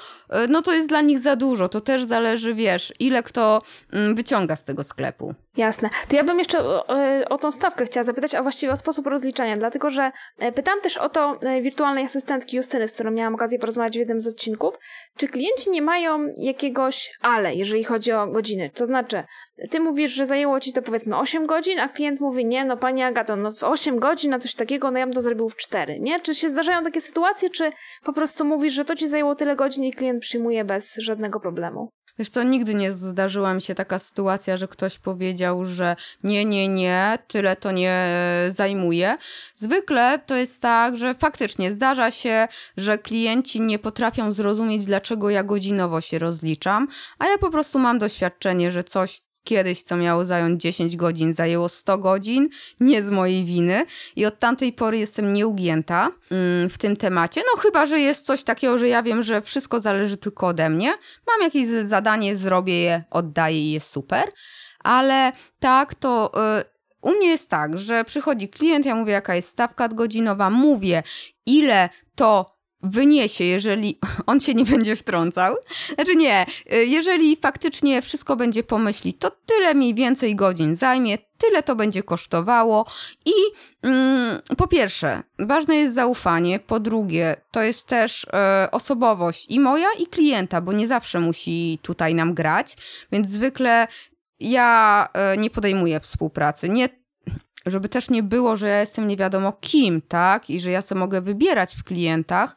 no 0.48 0.62
to 0.62 0.72
jest 0.72 0.88
dla 0.88 1.00
nich 1.00 1.18
za 1.18 1.36
dużo, 1.36 1.68
to 1.68 1.80
też 1.80 2.04
zależy, 2.04 2.54
wiesz, 2.54 2.92
ile 2.98 3.22
kto 3.22 3.62
wyciąga 4.14 4.56
z 4.56 4.64
tego 4.64 4.84
sklepu. 4.84 5.34
Jasne. 5.56 5.88
To 6.08 6.16
ja 6.16 6.24
bym 6.24 6.38
jeszcze 6.38 6.60
o, 6.60 6.86
o, 7.28 7.38
tą 7.38 7.52
stawkę 7.52 7.86
chciała 7.86 8.04
zapytać, 8.04 8.34
a 8.34 8.42
właściwie 8.42 8.72
o 8.72 8.76
sposób 8.76 9.06
rozliczania, 9.06 9.56
dlatego 9.56 9.90
że 9.90 10.12
e, 10.38 10.52
pytam 10.52 10.80
też 10.80 10.96
o 10.96 11.08
to 11.08 11.38
e, 11.42 11.62
wirtualnej 11.62 12.04
asystentki 12.04 12.56
Justyny, 12.56 12.88
z 12.88 12.92
którą 12.92 13.10
miałam 13.10 13.34
okazję 13.34 13.58
porozmawiać 13.58 13.96
w 13.96 13.98
jednym 13.98 14.20
z 14.20 14.26
odcinków. 14.26 14.74
Czy 15.16 15.28
klienci 15.28 15.70
nie 15.70 15.82
mają 15.82 16.26
jakiegoś 16.36 17.10
ale, 17.20 17.54
jeżeli 17.54 17.84
chodzi 17.84 18.12
o 18.12 18.26
godziny? 18.26 18.70
To 18.74 18.86
znaczy, 18.86 19.24
ty 19.70 19.80
mówisz, 19.80 20.12
że 20.12 20.26
zajęło 20.26 20.60
ci 20.60 20.72
to 20.72 20.82
powiedzmy 20.82 21.16
8 21.16 21.46
godzin, 21.46 21.80
a 21.80 21.88
klient 21.88 22.20
mówi, 22.20 22.44
nie, 22.44 22.64
no 22.64 22.76
pani 22.76 23.02
Agato, 23.02 23.36
no 23.36 23.52
w 23.52 23.64
8 23.64 23.98
godzin 23.98 24.30
na 24.30 24.38
coś 24.38 24.54
takiego, 24.54 24.90
no 24.90 24.98
ja 24.98 25.06
bym 25.06 25.14
to 25.14 25.20
zrobił 25.20 25.48
w 25.48 25.56
4, 25.56 26.00
nie? 26.00 26.20
Czy 26.20 26.34
się 26.34 26.48
zdarzają 26.48 26.82
takie 26.82 27.00
sytuacje, 27.00 27.50
czy 27.50 27.70
po 28.04 28.12
prostu 28.12 28.44
mówisz, 28.44 28.72
że 28.72 28.84
to 28.84 28.96
ci 28.96 29.08
zajęło 29.08 29.34
tyle 29.34 29.56
godzin 29.56 29.84
i 29.84 29.92
klient 29.92 30.20
przyjmuje 30.20 30.64
bez 30.64 30.94
żadnego 30.96 31.40
problemu? 31.40 31.90
Wiesz 32.18 32.28
co, 32.28 32.42
nigdy 32.42 32.74
nie 32.74 32.92
zdarzyła 32.92 33.54
mi 33.54 33.62
się 33.62 33.74
taka 33.74 33.98
sytuacja, 33.98 34.56
że 34.56 34.68
ktoś 34.68 34.98
powiedział, 34.98 35.64
że 35.64 35.96
nie, 36.22 36.44
nie, 36.44 36.68
nie, 36.68 37.18
tyle 37.28 37.56
to 37.56 37.72
nie 37.72 37.90
e, 37.90 38.52
zajmuje. 38.52 39.16
Zwykle 39.54 40.18
to 40.26 40.36
jest 40.36 40.62
tak, 40.62 40.96
że 40.96 41.14
faktycznie 41.14 41.72
zdarza 41.72 42.10
się, 42.10 42.48
że 42.76 42.98
klienci 42.98 43.60
nie 43.60 43.78
potrafią 43.78 44.32
zrozumieć, 44.32 44.84
dlaczego 44.84 45.30
ja 45.30 45.42
godzinowo 45.42 46.00
się 46.00 46.18
rozliczam, 46.18 46.88
a 47.18 47.26
ja 47.26 47.38
po 47.38 47.50
prostu 47.50 47.78
mam 47.78 47.98
doświadczenie, 47.98 48.70
że 48.70 48.84
coś 48.84 49.20
kiedyś, 49.44 49.82
co 49.82 49.96
miało 49.96 50.24
zająć 50.24 50.62
10 50.62 50.96
godzin, 50.96 51.34
zajęło 51.34 51.68
100 51.68 51.98
godzin, 51.98 52.48
nie 52.80 53.02
z 53.02 53.10
mojej 53.10 53.44
winy. 53.44 53.86
I 54.16 54.26
od 54.26 54.38
tamtej 54.38 54.72
pory 54.72 54.98
jestem 54.98 55.32
nieugięta 55.32 56.10
mm, 56.30 56.70
w 56.70 56.78
tym 56.78 56.96
temacie. 56.96 57.40
No 57.54 57.60
chyba, 57.62 57.86
że 57.86 58.00
jest 58.00 58.26
coś 58.26 58.44
takiego, 58.44 58.78
że 58.78 58.88
ja 58.88 59.02
wiem, 59.02 59.22
że 59.22 59.42
wszystko 59.42 59.80
zależy 59.80 60.16
tylko 60.16 60.46
ode 60.46 60.70
mnie. 60.70 60.92
Mam 61.26 61.42
jakieś 61.42 61.68
zadanie, 61.84 62.36
zrobię 62.36 62.82
je, 62.82 63.04
oddaję 63.10 63.68
i 63.68 63.72
jest 63.72 63.90
super. 63.90 64.24
Ale 64.84 65.32
tak, 65.60 65.94
to 65.94 66.32
y, 66.60 66.64
u 67.02 67.10
mnie 67.10 67.28
jest 67.28 67.48
tak, 67.48 67.78
że 67.78 68.04
przychodzi 68.04 68.48
klient, 68.48 68.86
ja 68.86 68.94
mówię, 68.94 69.12
jaka 69.12 69.34
jest 69.34 69.48
stawka 69.48 69.88
godzinowa, 69.88 70.50
mówię, 70.50 71.02
ile 71.46 71.88
to 72.14 72.57
wyniesie, 72.82 73.44
jeżeli 73.44 73.98
on 74.26 74.40
się 74.40 74.54
nie 74.54 74.64
będzie 74.64 74.96
wtrącał. 74.96 75.56
Znaczy 75.94 76.16
nie, 76.16 76.46
y, 76.72 76.86
jeżeli 76.86 77.36
faktycznie 77.36 78.02
wszystko 78.02 78.36
będzie 78.36 78.62
pomyśli, 78.62 79.14
to 79.14 79.30
tyle 79.46 79.74
mniej 79.74 79.94
więcej 79.94 80.34
godzin 80.34 80.76
zajmie, 80.76 81.18
tyle 81.38 81.62
to 81.62 81.76
będzie 81.76 82.02
kosztowało 82.02 82.86
i 83.26 83.32
mm, 83.82 84.38
po 84.56 84.68
pierwsze, 84.68 85.22
ważne 85.38 85.76
jest 85.76 85.94
zaufanie, 85.94 86.58
po 86.58 86.80
drugie, 86.80 87.36
to 87.50 87.62
jest 87.62 87.86
też 87.86 88.26
e, 88.32 88.68
osobowość 88.72 89.46
i 89.50 89.60
moja 89.60 89.88
i 89.98 90.06
klienta, 90.06 90.60
bo 90.60 90.72
nie 90.72 90.88
zawsze 90.88 91.20
musi 91.20 91.78
tutaj 91.82 92.14
nam 92.14 92.34
grać, 92.34 92.76
więc 93.12 93.28
zwykle 93.28 93.86
ja 94.40 95.08
e, 95.12 95.36
nie 95.36 95.50
podejmuję 95.50 96.00
współpracy. 96.00 96.68
Nie 96.68 96.88
żeby 97.66 97.88
też 97.88 98.10
nie 98.10 98.22
było, 98.22 98.56
że 98.56 98.68
ja 98.68 98.80
jestem 98.80 99.08
nie 99.08 99.16
wiadomo 99.16 99.52
kim, 99.52 100.02
tak? 100.02 100.50
I 100.50 100.60
że 100.60 100.70
ja 100.70 100.82
sobie 100.82 100.98
mogę 100.98 101.20
wybierać 101.20 101.76
w 101.76 101.84
klientach. 101.84 102.56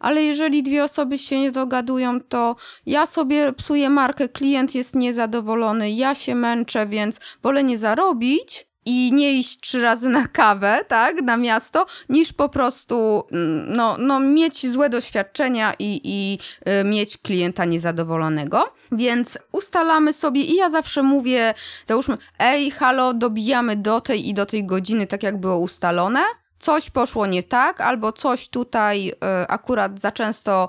Ale 0.00 0.22
jeżeli 0.22 0.62
dwie 0.62 0.84
osoby 0.84 1.18
się 1.18 1.40
nie 1.40 1.52
dogadują, 1.52 2.20
to 2.20 2.56
ja 2.86 3.06
sobie 3.06 3.52
psuję 3.52 3.90
markę, 3.90 4.28
klient 4.28 4.74
jest 4.74 4.94
niezadowolony, 4.94 5.90
ja 5.90 6.14
się 6.14 6.34
męczę, 6.34 6.86
więc 6.86 7.20
wolę 7.42 7.64
nie 7.64 7.78
zarobić, 7.78 8.65
i 8.86 9.12
nie 9.12 9.32
iść 9.32 9.60
trzy 9.60 9.82
razy 9.82 10.08
na 10.08 10.28
kawę, 10.28 10.84
tak, 10.88 11.22
na 11.22 11.36
miasto, 11.36 11.86
niż 12.08 12.32
po 12.32 12.48
prostu 12.48 13.24
mm, 13.32 13.76
no, 13.76 13.96
no, 13.98 14.20
mieć 14.20 14.72
złe 14.72 14.88
doświadczenia 14.88 15.74
i, 15.78 16.00
i 16.04 16.38
y, 16.80 16.84
mieć 16.84 17.18
klienta 17.18 17.64
niezadowolonego. 17.64 18.74
Więc 18.92 19.38
ustalamy 19.52 20.12
sobie 20.12 20.42
i 20.42 20.54
ja 20.54 20.70
zawsze 20.70 21.02
mówię, 21.02 21.54
załóżmy, 21.86 22.16
ej, 22.38 22.70
halo, 22.70 23.14
dobijamy 23.14 23.76
do 23.76 24.00
tej 24.00 24.28
i 24.28 24.34
do 24.34 24.46
tej 24.46 24.66
godziny, 24.66 25.06
tak 25.06 25.22
jak 25.22 25.40
było 25.40 25.58
ustalone. 25.58 26.20
Coś 26.58 26.90
poszło 26.90 27.26
nie 27.26 27.42
tak, 27.42 27.80
albo 27.80 28.12
coś 28.12 28.48
tutaj 28.48 29.08
y, 29.08 29.14
akurat 29.48 30.00
za 30.00 30.12
często 30.12 30.68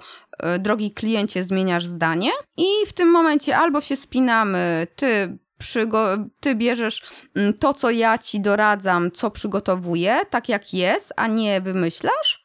y, 0.55 0.59
drogi 0.59 0.91
kliencie, 0.91 1.43
zmieniasz 1.43 1.85
zdanie. 1.85 2.29
I 2.57 2.67
w 2.87 2.93
tym 2.93 3.11
momencie 3.11 3.57
albo 3.57 3.81
się 3.81 3.95
spinamy, 3.95 4.87
ty 4.95 5.37
przygo- 5.59 6.29
ty 6.39 6.55
bierzesz 6.55 7.03
mm, 7.35 7.53
to, 7.53 7.73
co 7.73 7.89
ja 7.89 8.17
ci 8.17 8.39
doradzam, 8.39 9.11
co 9.11 9.31
przygotowuję, 9.31 10.17
tak 10.29 10.49
jak 10.49 10.73
jest, 10.73 11.13
a 11.15 11.27
nie 11.27 11.61
wymyślasz. 11.61 12.43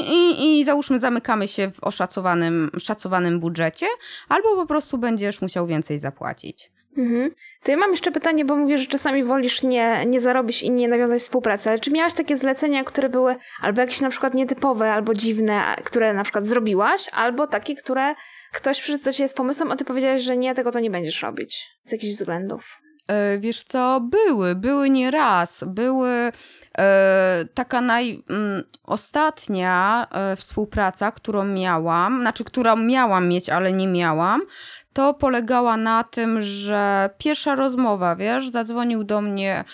I, 0.00 0.04
i, 0.12 0.60
i 0.60 0.64
załóżmy, 0.64 0.98
zamykamy 0.98 1.48
się 1.48 1.70
w 1.70 1.84
oszacowanym 1.84 2.70
szacowanym 2.78 3.40
budżecie, 3.40 3.86
albo 4.28 4.56
po 4.56 4.66
prostu 4.66 4.98
będziesz 4.98 5.42
musiał 5.42 5.66
więcej 5.66 5.98
zapłacić. 5.98 6.70
Mhm. 6.96 7.34
To 7.62 7.70
ja 7.70 7.76
mam 7.76 7.90
jeszcze 7.90 8.12
pytanie, 8.12 8.44
bo 8.44 8.56
mówię, 8.56 8.78
że 8.78 8.86
czasami 8.86 9.24
wolisz 9.24 9.62
nie, 9.62 10.06
nie 10.06 10.20
zarobić 10.20 10.62
i 10.62 10.70
nie 10.70 10.88
nawiązać 10.88 11.22
współpracy, 11.22 11.70
ale 11.70 11.78
czy 11.78 11.90
miałaś 11.90 12.14
takie 12.14 12.36
zlecenia, 12.36 12.84
które 12.84 13.08
były 13.08 13.36
albo 13.62 13.80
jakieś 13.80 14.00
na 14.00 14.10
przykład 14.10 14.34
nietypowe, 14.34 14.92
albo 14.92 15.14
dziwne, 15.14 15.76
które 15.84 16.14
na 16.14 16.22
przykład 16.22 16.46
zrobiłaś, 16.46 17.08
albo 17.12 17.46
takie, 17.46 17.74
które 17.74 18.14
ktoś 18.52 18.80
przyszedł 18.80 19.04
do 19.04 19.12
ciebie 19.12 19.28
z 19.28 19.34
pomysłem, 19.34 19.72
a 19.72 19.76
ty 19.76 19.84
powiedziałeś, 19.84 20.22
że 20.22 20.36
nie, 20.36 20.54
tego 20.54 20.72
to 20.72 20.80
nie 20.80 20.90
będziesz 20.90 21.22
robić 21.22 21.68
z 21.82 21.92
jakichś 21.92 22.14
względów. 22.14 22.80
E, 23.10 23.38
wiesz 23.38 23.62
co, 23.62 24.00
były, 24.00 24.54
były 24.54 24.90
nie 24.90 25.10
raz. 25.10 25.64
Były 25.66 26.32
e, 26.78 27.44
taka 27.54 27.80
naj, 27.80 28.24
mm, 28.30 28.62
ostatnia 28.84 30.06
e, 30.10 30.36
współpraca, 30.36 31.10
którą 31.10 31.44
miałam, 31.44 32.20
znaczy, 32.20 32.44
którą 32.44 32.76
miałam 32.76 33.28
mieć, 33.28 33.48
ale 33.48 33.72
nie 33.72 33.88
miałam, 33.88 34.40
to 34.92 35.14
polegała 35.14 35.76
na 35.76 36.04
tym, 36.04 36.40
że 36.40 37.10
pierwsza 37.18 37.54
rozmowa, 37.54 38.16
wiesz, 38.16 38.50
zadzwonił 38.50 39.04
do 39.04 39.20
mnie 39.20 39.64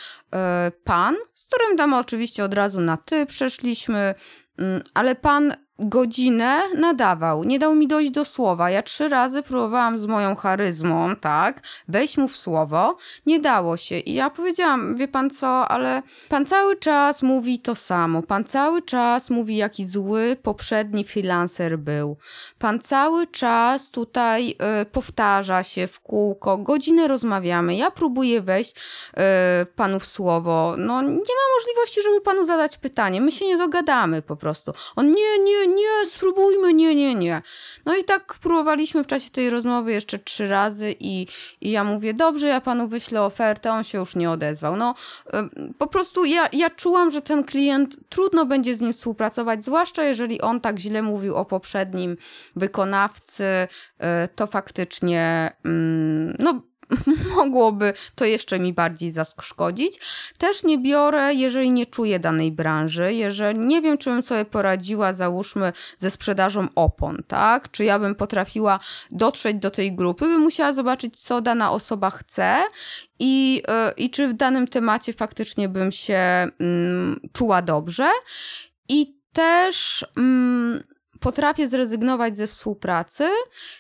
pan, 0.85 1.17
z 1.35 1.47
którym 1.47 1.77
tam 1.77 1.95
oczywiście 1.95 2.45
od 2.45 2.55
razu 2.55 2.81
na 2.81 2.97
ty 2.97 3.27
przeszliśmy, 3.27 4.15
mm, 4.59 4.83
ale 4.95 5.15
pan 5.15 5.55
godzinę 5.79 6.61
nadawał, 6.75 7.45
nie 7.45 7.59
dał 7.59 7.75
mi 7.75 7.89
dojść 7.89 8.11
do 8.11 8.25
słowa. 8.25 8.71
Ja 8.71 8.83
trzy 8.83 9.09
razy 9.09 9.43
próbowałam 9.43 9.99
z 9.99 10.07
moją 10.07 10.37
charyzmą, 10.37 11.17
tak, 11.17 11.63
wejść 11.89 12.17
mu 12.19 12.29
w 12.29 12.37
słowo, 12.37 12.97
nie 13.27 13.41
dało 13.41 13.77
się. 13.77 13.99
I 13.99 14.15
ja 14.15 14.31
powiedziałam, 14.31 14.97
wie 14.97 15.09
pan 15.09 15.31
co, 15.31 15.69
ale 15.69 16.03
pan 16.29 16.47
cały 16.47 16.77
czas 16.77 17.23
mówi 17.23 17.59
to 17.59 17.75
samo. 17.75 18.23
Pan 18.23 18.45
cały 18.45 18.83
czas 18.83 19.31
mówi, 19.31 19.57
jaki 19.57 19.87
zły 19.87 20.37
poprzedni 20.43 21.05
freelancer 21.05 21.79
był. 21.79 22.17
Pan 22.59 22.81
cały 22.81 23.27
czas 23.27 23.91
tutaj 23.91 24.57
y, 24.83 24.85
powtarza 24.85 25.63
się 25.63 25.87
w 25.87 26.01
kółko, 26.01 26.59
godzinę 26.59 27.09
rozmawiamy. 27.09 27.77
Ja 27.77 27.91
próbuję 27.91 28.41
wejść 28.41 28.71
y, 28.73 29.67
panu 29.67 30.01
w 30.01 30.07
słowo. 30.07 30.75
No, 30.79 31.03
nie 31.03 31.09
ma 31.09 31.47
możliwości, 31.59 32.03
żeby 32.03 32.21
panu 32.21 32.47
zadać 32.47 32.79
pytanie. 32.79 33.21
My 33.21 33.33
się 33.33 33.47
nie 33.47 33.59
dogadamy 33.59 34.23
po 34.23 34.37
prostu. 34.37 34.73
On 34.97 35.13
nie, 35.13 35.39
nie, 35.39 35.66
nie, 35.69 36.11
spróbujmy, 36.11 36.75
nie, 36.75 36.95
nie, 36.95 37.15
nie. 37.15 37.43
No 37.87 37.97
i 37.97 38.05
tak 38.05 38.35
próbowaliśmy 38.35 39.05
w 39.05 39.07
czasie 39.07 39.31
tej 39.31 39.51
rozmowy 39.51 39.93
jeszcze 39.93 40.19
trzy 40.19 40.49
razy 40.49 40.95
i, 41.01 41.27
i 41.61 41.71
ja 41.71 41.85
mówię, 41.85 42.15
dobrze, 42.15 42.49
ja 42.49 42.61
panu 42.61 42.89
wyślę 42.89 43.23
ofertę, 43.23 43.73
on 43.73 43.85
się 43.85 43.99
już 43.99 44.17
nie 44.17 44.31
odezwał. 44.31 44.77
No 44.77 44.95
po 45.79 45.87
prostu 45.87 46.25
ja, 46.25 46.49
ja 46.53 46.71
czułam, 46.71 47.11
że 47.11 47.23
ten 47.23 47.45
klient, 47.45 47.97
trudno 48.09 48.47
będzie 48.47 48.75
z 48.75 48.81
nim 48.81 48.93
współpracować, 48.93 49.65
zwłaszcza 49.65 50.05
jeżeli 50.05 50.41
on 50.41 50.61
tak 50.61 50.79
źle 50.79 51.03
mówił 51.03 51.37
o 51.37 51.45
poprzednim 51.45 52.17
wykonawcy, 52.57 53.45
y, 53.45 54.29
to 54.35 54.47
faktycznie, 54.47 55.51
mm, 55.65 56.37
no 56.39 56.63
mogłoby 57.37 57.93
to 58.15 58.25
jeszcze 58.25 58.59
mi 58.59 58.73
bardziej 58.73 59.13
zaszkodzić. 59.13 60.01
Też 60.39 60.65
nie 60.65 60.79
biorę, 60.79 61.35
jeżeli 61.35 61.71
nie 61.71 61.87
czuję 61.87 62.19
danej 62.19 62.53
branży, 62.53 63.15
jeżeli 63.15 63.59
nie 63.59 63.83
wiem, 63.83 63.99
czy 63.99 64.11
bym 64.11 64.23
sobie 64.23 64.45
poradziła, 64.45 65.13
załóżmy, 65.13 65.73
ze 65.99 66.11
sprzedażą 66.11 66.67
opon, 66.75 67.23
tak? 67.29 67.71
Czy 67.71 67.85
ja 67.85 67.99
bym 67.99 68.15
potrafiła 68.15 68.81
dotrzeć 69.11 69.57
do 69.57 69.71
tej 69.71 69.93
grupy, 69.93 70.25
bym 70.25 70.41
musiała 70.41 70.73
zobaczyć, 70.73 71.21
co 71.21 71.41
dana 71.41 71.71
osoba 71.71 72.11
chce 72.11 72.57
i, 73.19 73.63
yy, 73.69 73.93
i 73.97 74.11
czy 74.11 74.29
w 74.29 74.33
danym 74.33 74.69
temacie 74.69 75.13
faktycznie 75.13 75.69
bym 75.69 75.93
się 75.93 76.49
yy, 76.61 77.31
czuła 77.33 77.63
dobrze. 77.63 78.09
I 78.89 79.17
też. 79.33 80.07
Yy, 80.17 80.96
potrafię 81.21 81.69
zrezygnować 81.69 82.37
ze 82.37 82.47
współpracy, 82.47 83.25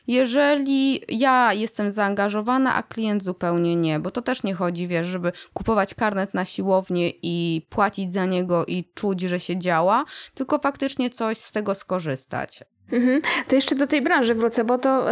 jeżeli 0.06 1.00
ja 1.08 1.52
jestem 1.52 1.90
zaangażowana, 1.90 2.74
a 2.74 2.82
klient 2.82 3.24
zupełnie 3.24 3.76
nie, 3.76 4.00
bo 4.00 4.10
to 4.10 4.22
też 4.22 4.42
nie 4.42 4.54
chodzi, 4.54 4.88
wiesz, 4.88 5.06
żeby 5.06 5.32
kupować 5.54 5.94
karnet 5.94 6.34
na 6.34 6.44
siłownię 6.44 7.12
i 7.22 7.66
płacić 7.70 8.12
za 8.12 8.26
niego 8.26 8.66
i 8.66 8.84
czuć, 8.94 9.20
że 9.20 9.40
się 9.40 9.58
działa, 9.58 10.04
tylko 10.34 10.58
faktycznie 10.58 11.10
coś 11.10 11.38
z 11.38 11.52
tego 11.52 11.74
skorzystać. 11.74 12.64
Mhm. 12.92 13.22
To 13.48 13.54
jeszcze 13.54 13.74
do 13.74 13.86
tej 13.86 14.02
branży 14.02 14.34
wrócę, 14.34 14.64
bo 14.64 14.78
to 14.78 15.06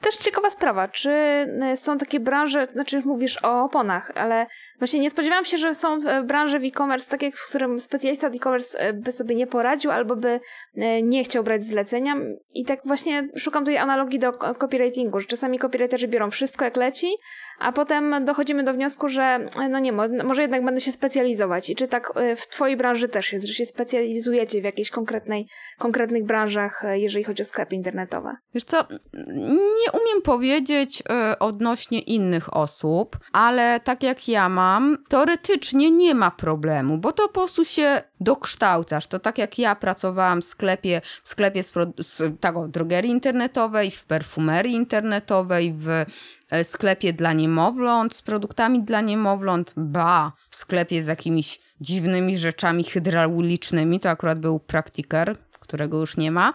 też 0.00 0.16
ciekawa 0.16 0.50
sprawa, 0.50 0.88
czy 0.88 1.10
e, 1.10 1.76
są 1.76 1.98
takie 1.98 2.20
branże, 2.20 2.66
znaczy 2.72 3.02
mówisz 3.04 3.44
o 3.44 3.64
oponach, 3.64 4.12
ale 4.14 4.46
właśnie 4.78 5.00
nie 5.00 5.10
spodziewałam 5.10 5.44
się, 5.44 5.56
że 5.56 5.74
są 5.74 5.98
e, 6.06 6.22
branże 6.22 6.60
w 6.60 6.64
e-commerce 6.64 7.10
takie, 7.10 7.30
w 7.30 7.48
którym 7.48 7.80
specjalista 7.80 8.26
od 8.26 8.36
e-commerce 8.36 8.78
e, 8.78 8.92
by 8.92 9.12
sobie 9.12 9.34
nie 9.36 9.46
poradził 9.46 9.90
albo 9.90 10.16
by 10.16 10.40
nie 11.02 11.24
chciał 11.24 11.44
brać 11.44 11.64
zlecenia. 11.64 12.16
I 12.54 12.64
tak 12.64 12.80
właśnie 12.84 13.28
szukam 13.36 13.64
tutaj 13.64 13.78
analogii 13.78 14.18
do 14.18 14.32
copywritingu, 14.32 15.20
że 15.20 15.26
czasami 15.26 15.58
copywriterzy 15.58 16.08
biorą 16.08 16.30
wszystko 16.30 16.64
jak 16.64 16.76
leci, 16.76 17.08
a 17.58 17.72
potem 17.72 18.24
dochodzimy 18.24 18.64
do 18.64 18.74
wniosku, 18.74 19.08
że 19.08 19.38
no 19.70 19.78
nie, 19.78 19.92
może 20.24 20.42
jednak 20.42 20.64
będę 20.64 20.80
się 20.80 20.92
specjalizować. 20.92 21.70
I 21.70 21.76
czy 21.76 21.88
tak 21.88 22.12
e, 22.16 22.36
w 22.36 22.48
Twojej 22.48 22.76
branży 22.76 23.08
też 23.08 23.32
jest, 23.32 23.46
że 23.46 23.52
się 23.52 23.66
specjalizujecie 23.66 24.60
w 24.60 24.64
jakiejś 24.64 24.90
konkretnej, 24.90 25.48
konkretnych 25.78 26.24
branżach, 26.24 26.84
e, 26.84 26.98
jeżeli 26.98 27.24
chodzi 27.24 27.42
o 27.42 27.44
sklepy 27.44 27.74
internetowe? 27.74 28.36
Wiesz 28.54 28.64
co, 28.64 28.84
nie 29.54 30.00
umiem 30.00 30.22
powiedzieć 30.24 31.02
odnośnie 31.40 32.00
innych 32.00 32.56
osób, 32.56 33.18
ale 33.32 33.80
tak 33.80 34.02
jak 34.02 34.28
ja 34.28 34.48
mam, 34.48 34.98
teoretycznie 35.08 35.90
nie 35.90 36.14
ma 36.14 36.30
problemu, 36.30 36.98
bo 36.98 37.12
to 37.12 37.28
po 37.28 37.40
prostu 37.40 37.64
się 37.64 38.02
dokształcasz. 38.20 39.06
To 39.06 39.18
tak 39.18 39.38
jak 39.38 39.58
ja 39.58 39.74
pracowałam 39.74 40.42
w 40.42 40.44
sklepie, 40.44 41.00
w 41.22 41.28
sklepie 41.28 41.62
z, 41.62 41.72
z 41.98 42.40
tego, 42.40 42.68
drogerii 42.68 43.10
internetowej, 43.10 43.90
w 43.90 44.04
perfumerii 44.04 44.74
internetowej, 44.74 45.72
w 45.72 45.88
E, 45.96 46.06
sklepie 46.62 47.12
dla 47.12 47.32
niemowląt, 47.32 48.16
z 48.16 48.22
produktami 48.22 48.82
dla 48.82 49.00
niemowląt, 49.00 49.72
ba, 49.76 50.32
w 50.50 50.56
sklepie 50.56 51.02
z 51.02 51.06
jakimiś 51.06 51.60
dziwnymi 51.80 52.38
rzeczami 52.38 52.84
hydraulicznymi, 52.84 54.00
to 54.00 54.10
akurat 54.10 54.40
był 54.40 54.60
praktiker, 54.60 55.36
którego 55.66 56.00
już 56.00 56.16
nie 56.16 56.30
ma, 56.30 56.54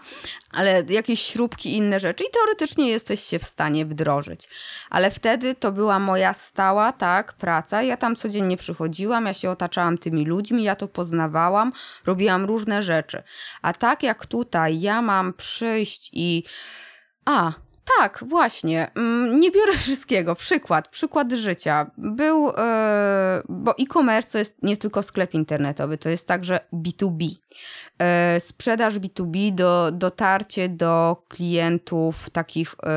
ale 0.50 0.84
jakieś 0.88 1.22
śrubki, 1.22 1.76
inne 1.76 2.00
rzeczy 2.00 2.24
i 2.24 2.32
teoretycznie 2.32 2.88
jesteś 2.88 3.20
się 3.20 3.38
w 3.38 3.44
stanie 3.44 3.86
wdrożyć. 3.86 4.48
Ale 4.90 5.10
wtedy 5.10 5.54
to 5.54 5.72
była 5.72 5.98
moja 5.98 6.34
stała, 6.34 6.92
tak, 6.92 7.32
praca. 7.32 7.82
Ja 7.82 7.96
tam 7.96 8.16
codziennie 8.16 8.56
przychodziłam, 8.56 9.26
ja 9.26 9.34
się 9.34 9.50
otaczałam 9.50 9.98
tymi 9.98 10.24
ludźmi, 10.24 10.62
ja 10.62 10.76
to 10.76 10.88
poznawałam, 10.88 11.72
robiłam 12.06 12.44
różne 12.44 12.82
rzeczy. 12.82 13.22
A 13.62 13.72
tak 13.72 14.02
jak 14.02 14.26
tutaj 14.26 14.80
ja 14.80 15.02
mam 15.02 15.32
przyjść 15.32 16.10
i 16.12 16.44
a, 17.24 17.52
tak, 17.98 18.24
właśnie. 18.26 18.90
Mm, 18.94 19.40
nie 19.40 19.50
biorę 19.50 19.72
wszystkiego. 19.84 20.34
Przykład, 20.34 20.88
przykład 20.88 21.32
życia. 21.32 21.90
Był, 21.98 22.46
yy, 22.46 22.52
bo 23.48 23.74
e-commerce 23.78 24.32
to 24.32 24.38
jest 24.38 24.62
nie 24.62 24.76
tylko 24.76 25.02
sklep 25.02 25.34
internetowy, 25.34 25.98
to 25.98 26.08
jest 26.08 26.28
także 26.28 26.60
B2B. 26.72 27.22
Yy, 27.22 27.36
e, 27.98 28.40
sprzedaż 28.40 28.94
B2B, 28.94 29.54
do, 29.54 29.90
dotarcie 29.92 30.68
do 30.68 31.24
klientów 31.28 32.30
takich, 32.30 32.74
yy, 32.82 32.88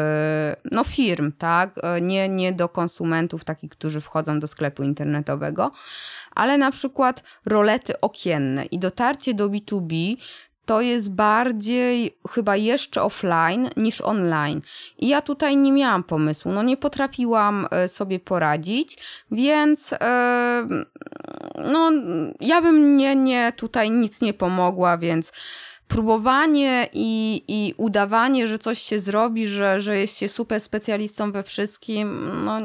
no 0.72 0.84
firm, 0.84 1.32
tak? 1.32 1.75
Nie, 2.02 2.30
nie 2.30 2.54
do 2.54 2.70
konsumentów 2.70 3.44
takich, 3.44 3.70
którzy 3.70 4.02
wchodzą 4.02 4.40
do 4.40 4.48
sklepu 4.48 4.84
internetowego, 4.84 5.72
ale 6.32 6.58
na 6.58 6.72
przykład 6.72 7.24
rolety 7.46 8.02
okienne 8.02 8.66
i 8.66 8.80
dotarcie 8.80 9.34
do 9.34 9.50
B2B 9.50 10.16
to 10.66 10.82
jest 10.82 11.12
bardziej 11.12 12.18
chyba 12.30 12.56
jeszcze 12.56 13.02
offline 13.02 13.70
niż 13.78 14.02
online. 14.02 14.62
I 15.00 15.08
ja 15.08 15.22
tutaj 15.22 15.58
nie 15.58 15.72
miałam 15.72 16.04
pomysłu, 16.04 16.52
no 16.52 16.64
nie 16.64 16.78
potrafiłam 16.78 17.68
e, 17.72 17.88
sobie 17.88 18.20
poradzić, 18.20 18.98
więc 19.32 19.94
e, 19.94 20.68
no 21.72 21.92
ja 22.40 22.62
bym 22.62 22.98
nie, 22.98 23.16
nie 23.16 23.54
tutaj 23.56 23.92
nic 23.92 24.22
nie 24.22 24.34
pomogła, 24.34 24.98
więc 24.98 25.32
próbowanie 25.88 26.88
i, 26.94 27.44
i 27.48 27.74
udawanie, 27.78 28.48
że 28.48 28.60
coś 28.60 28.82
się 28.82 29.00
zrobi, 29.00 29.48
że, 29.48 29.82
że 29.82 30.00
jest 30.00 30.18
się 30.18 30.30
super 30.30 30.62
specjalistą 30.62 31.32
we 31.32 31.44
wszystkim, 31.44 32.30
no 32.46 32.60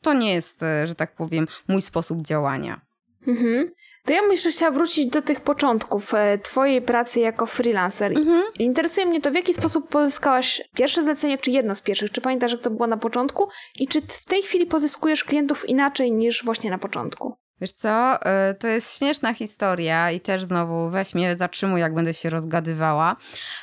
to 0.00 0.14
nie 0.14 0.34
jest, 0.34 0.62
e, 0.62 0.86
że 0.86 0.94
tak 0.94 1.14
powiem, 1.14 1.46
mój 1.68 1.82
sposób 1.82 2.22
działania. 2.22 2.80
Mhm. 3.26 3.70
To 4.08 4.14
ja 4.14 4.22
myślę, 4.22 4.50
że 4.50 4.56
chciała 4.56 4.72
wrócić 4.72 5.06
do 5.06 5.22
tych 5.22 5.40
początków 5.40 6.14
e, 6.14 6.38
twojej 6.38 6.82
pracy 6.82 7.20
jako 7.20 7.46
freelancer. 7.46 8.12
Mhm. 8.12 8.42
Interesuje 8.58 9.06
mnie 9.06 9.20
to, 9.20 9.30
w 9.30 9.34
jaki 9.34 9.54
sposób 9.54 9.88
pozyskałaś 9.88 10.62
pierwsze 10.74 11.02
zlecenie, 11.02 11.38
czy 11.38 11.50
jedno 11.50 11.74
z 11.74 11.82
pierwszych? 11.82 12.12
Czy 12.12 12.20
pamiętasz, 12.20 12.52
jak 12.52 12.60
to 12.60 12.70
było 12.70 12.86
na 12.86 12.96
początku? 12.96 13.48
I 13.78 13.88
czy 13.88 14.00
w 14.00 14.24
tej 14.24 14.42
chwili 14.42 14.66
pozyskujesz 14.66 15.24
klientów 15.24 15.68
inaczej 15.68 16.12
niż 16.12 16.44
właśnie 16.44 16.70
na 16.70 16.78
początku? 16.78 17.36
Wiesz 17.60 17.72
co, 17.72 18.22
e, 18.22 18.54
to 18.54 18.66
jest 18.66 18.96
śmieszna 18.96 19.34
historia 19.34 20.10
i 20.10 20.20
też 20.20 20.44
znowu 20.44 20.90
weź 20.90 21.14
mnie 21.14 21.36
zatrzymuj, 21.36 21.80
jak 21.80 21.94
będę 21.94 22.14
się 22.14 22.30
rozgadywała, 22.30 23.16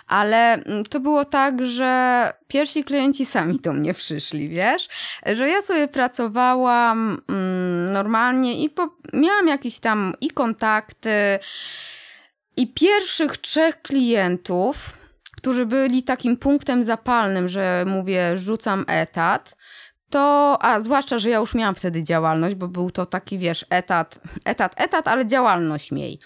ale 0.07 0.53
mm, 0.53 0.83
to 0.83 0.99
było 0.99 1.25
tak, 1.25 1.65
że 1.65 2.31
pierwsi 2.47 2.83
klienci 2.83 3.25
sami 3.25 3.59
do 3.59 3.73
mnie 3.73 3.93
przyszli, 3.93 4.49
wiesz, 4.49 4.87
że 5.25 5.49
ja 5.49 5.61
sobie 5.61 5.87
pracowałam 5.87 7.21
mm, 7.29 7.64
normalnie 7.95 8.63
i 8.63 8.69
po, 8.69 8.89
miałam 9.13 9.47
jakieś 9.47 9.79
tam 9.79 10.13
i 10.21 10.29
kontakty 10.29 11.39
i 12.57 12.73
pierwszych 12.73 13.37
trzech 13.37 13.81
klientów, 13.81 14.93
którzy 15.37 15.65
byli 15.65 16.03
takim 16.03 16.37
punktem 16.37 16.83
zapalnym, 16.83 17.47
że 17.47 17.83
mówię, 17.87 18.37
rzucam 18.37 18.85
etat, 18.87 19.55
to, 20.09 20.57
a 20.61 20.81
zwłaszcza, 20.81 21.19
że 21.19 21.29
ja 21.29 21.39
już 21.39 21.55
miałam 21.55 21.75
wtedy 21.75 22.03
działalność, 22.03 22.55
bo 22.55 22.67
był 22.67 22.91
to 22.91 23.05
taki, 23.05 23.37
wiesz, 23.37 23.65
etat, 23.69 24.19
etat, 24.45 24.81
etat, 24.81 25.07
ale 25.07 25.25
działalność 25.25 25.91
miej. 25.91 26.19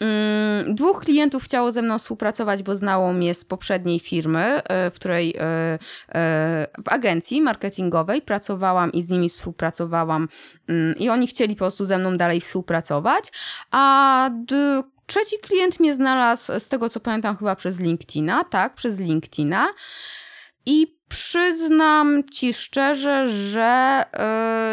Mm, 0.00 0.74
dwóch 0.74 1.00
klientów 1.00 1.44
chciało 1.44 1.72
ze 1.72 1.82
mną 1.82 1.98
współpracować, 1.98 2.62
bo 2.62 2.76
znało 2.76 3.12
mnie 3.12 3.34
z 3.34 3.44
poprzedniej 3.44 4.00
firmy, 4.00 4.44
e, 4.44 4.90
w 4.90 4.94
której, 4.94 5.34
e, 5.36 5.42
e, 5.42 5.78
w 6.84 6.88
agencji 6.88 7.42
marketingowej 7.42 8.22
pracowałam 8.22 8.92
i 8.92 9.02
z 9.02 9.10
nimi 9.10 9.28
współpracowałam 9.28 10.28
mm, 10.68 10.94
i 10.98 11.08
oni 11.08 11.26
chcieli 11.26 11.54
po 11.54 11.58
prostu 11.58 11.84
ze 11.84 11.98
mną 11.98 12.16
dalej 12.16 12.40
współpracować, 12.40 13.32
a 13.70 14.30
trzeci 15.06 15.36
klient 15.42 15.80
mnie 15.80 15.94
znalazł, 15.94 16.52
z 16.60 16.68
tego 16.68 16.88
co 16.88 17.00
pamiętam, 17.00 17.36
chyba 17.36 17.56
przez 17.56 17.80
LinkedIna, 17.80 18.44
tak, 18.44 18.74
przez 18.74 19.00
LinkedIna 19.00 19.66
i 20.66 20.95
Przyznam 21.08 22.24
ci 22.32 22.54
szczerze, 22.54 23.30
że 23.30 24.04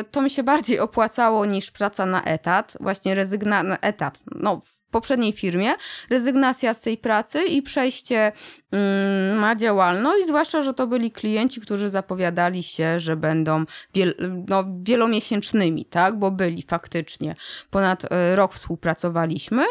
y, 0.02 0.04
to 0.04 0.22
mi 0.22 0.30
się 0.30 0.44
bardziej 0.44 0.80
opłacało 0.80 1.46
niż 1.46 1.72
praca 1.72 2.06
na 2.06 2.24
etat, 2.24 2.78
właśnie 2.80 3.16
rezygnacja 3.16 3.70
na 3.70 3.78
etat. 3.78 4.20
No, 4.36 4.62
poprzedniej 4.94 5.34
firmie, 5.34 5.74
rezygnacja 6.10 6.74
z 6.74 6.82
tej 6.82 6.98
pracy 6.98 7.44
i 7.44 7.62
przejście 7.62 8.32
mm, 8.72 9.40
na 9.40 9.56
działalność, 9.56 10.28
zwłaszcza, 10.28 10.62
że 10.62 10.74
to 10.74 10.88
byli 10.88 11.12
klienci, 11.12 11.62
którzy 11.62 11.90
zapowiadali 11.90 12.64
się, 12.64 13.00
że 13.00 13.16
będą 13.16 13.66
wiel, 13.94 14.16
no, 14.50 14.66
wielomiesięcznymi, 14.84 15.86
tak, 15.86 16.20
bo 16.20 16.32
byli 16.32 16.62
faktycznie. 16.62 17.36
Ponad 17.70 18.06
e, 18.12 18.36
rok 18.36 18.54
współpracowaliśmy 18.54 19.64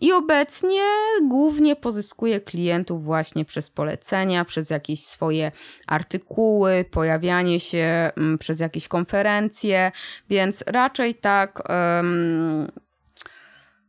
i 0.00 0.12
obecnie 0.12 0.82
głównie 1.22 1.76
pozyskuję 1.76 2.40
klientów 2.40 3.04
właśnie 3.04 3.44
przez 3.44 3.70
polecenia, 3.70 4.44
przez 4.44 4.70
jakieś 4.70 5.06
swoje 5.06 5.52
artykuły, 5.86 6.84
pojawianie 6.90 7.60
się 7.60 8.10
mm, 8.16 8.38
przez 8.38 8.60
jakieś 8.60 8.88
konferencje, 8.88 9.92
więc 10.30 10.64
raczej 10.66 11.14
tak 11.14 11.62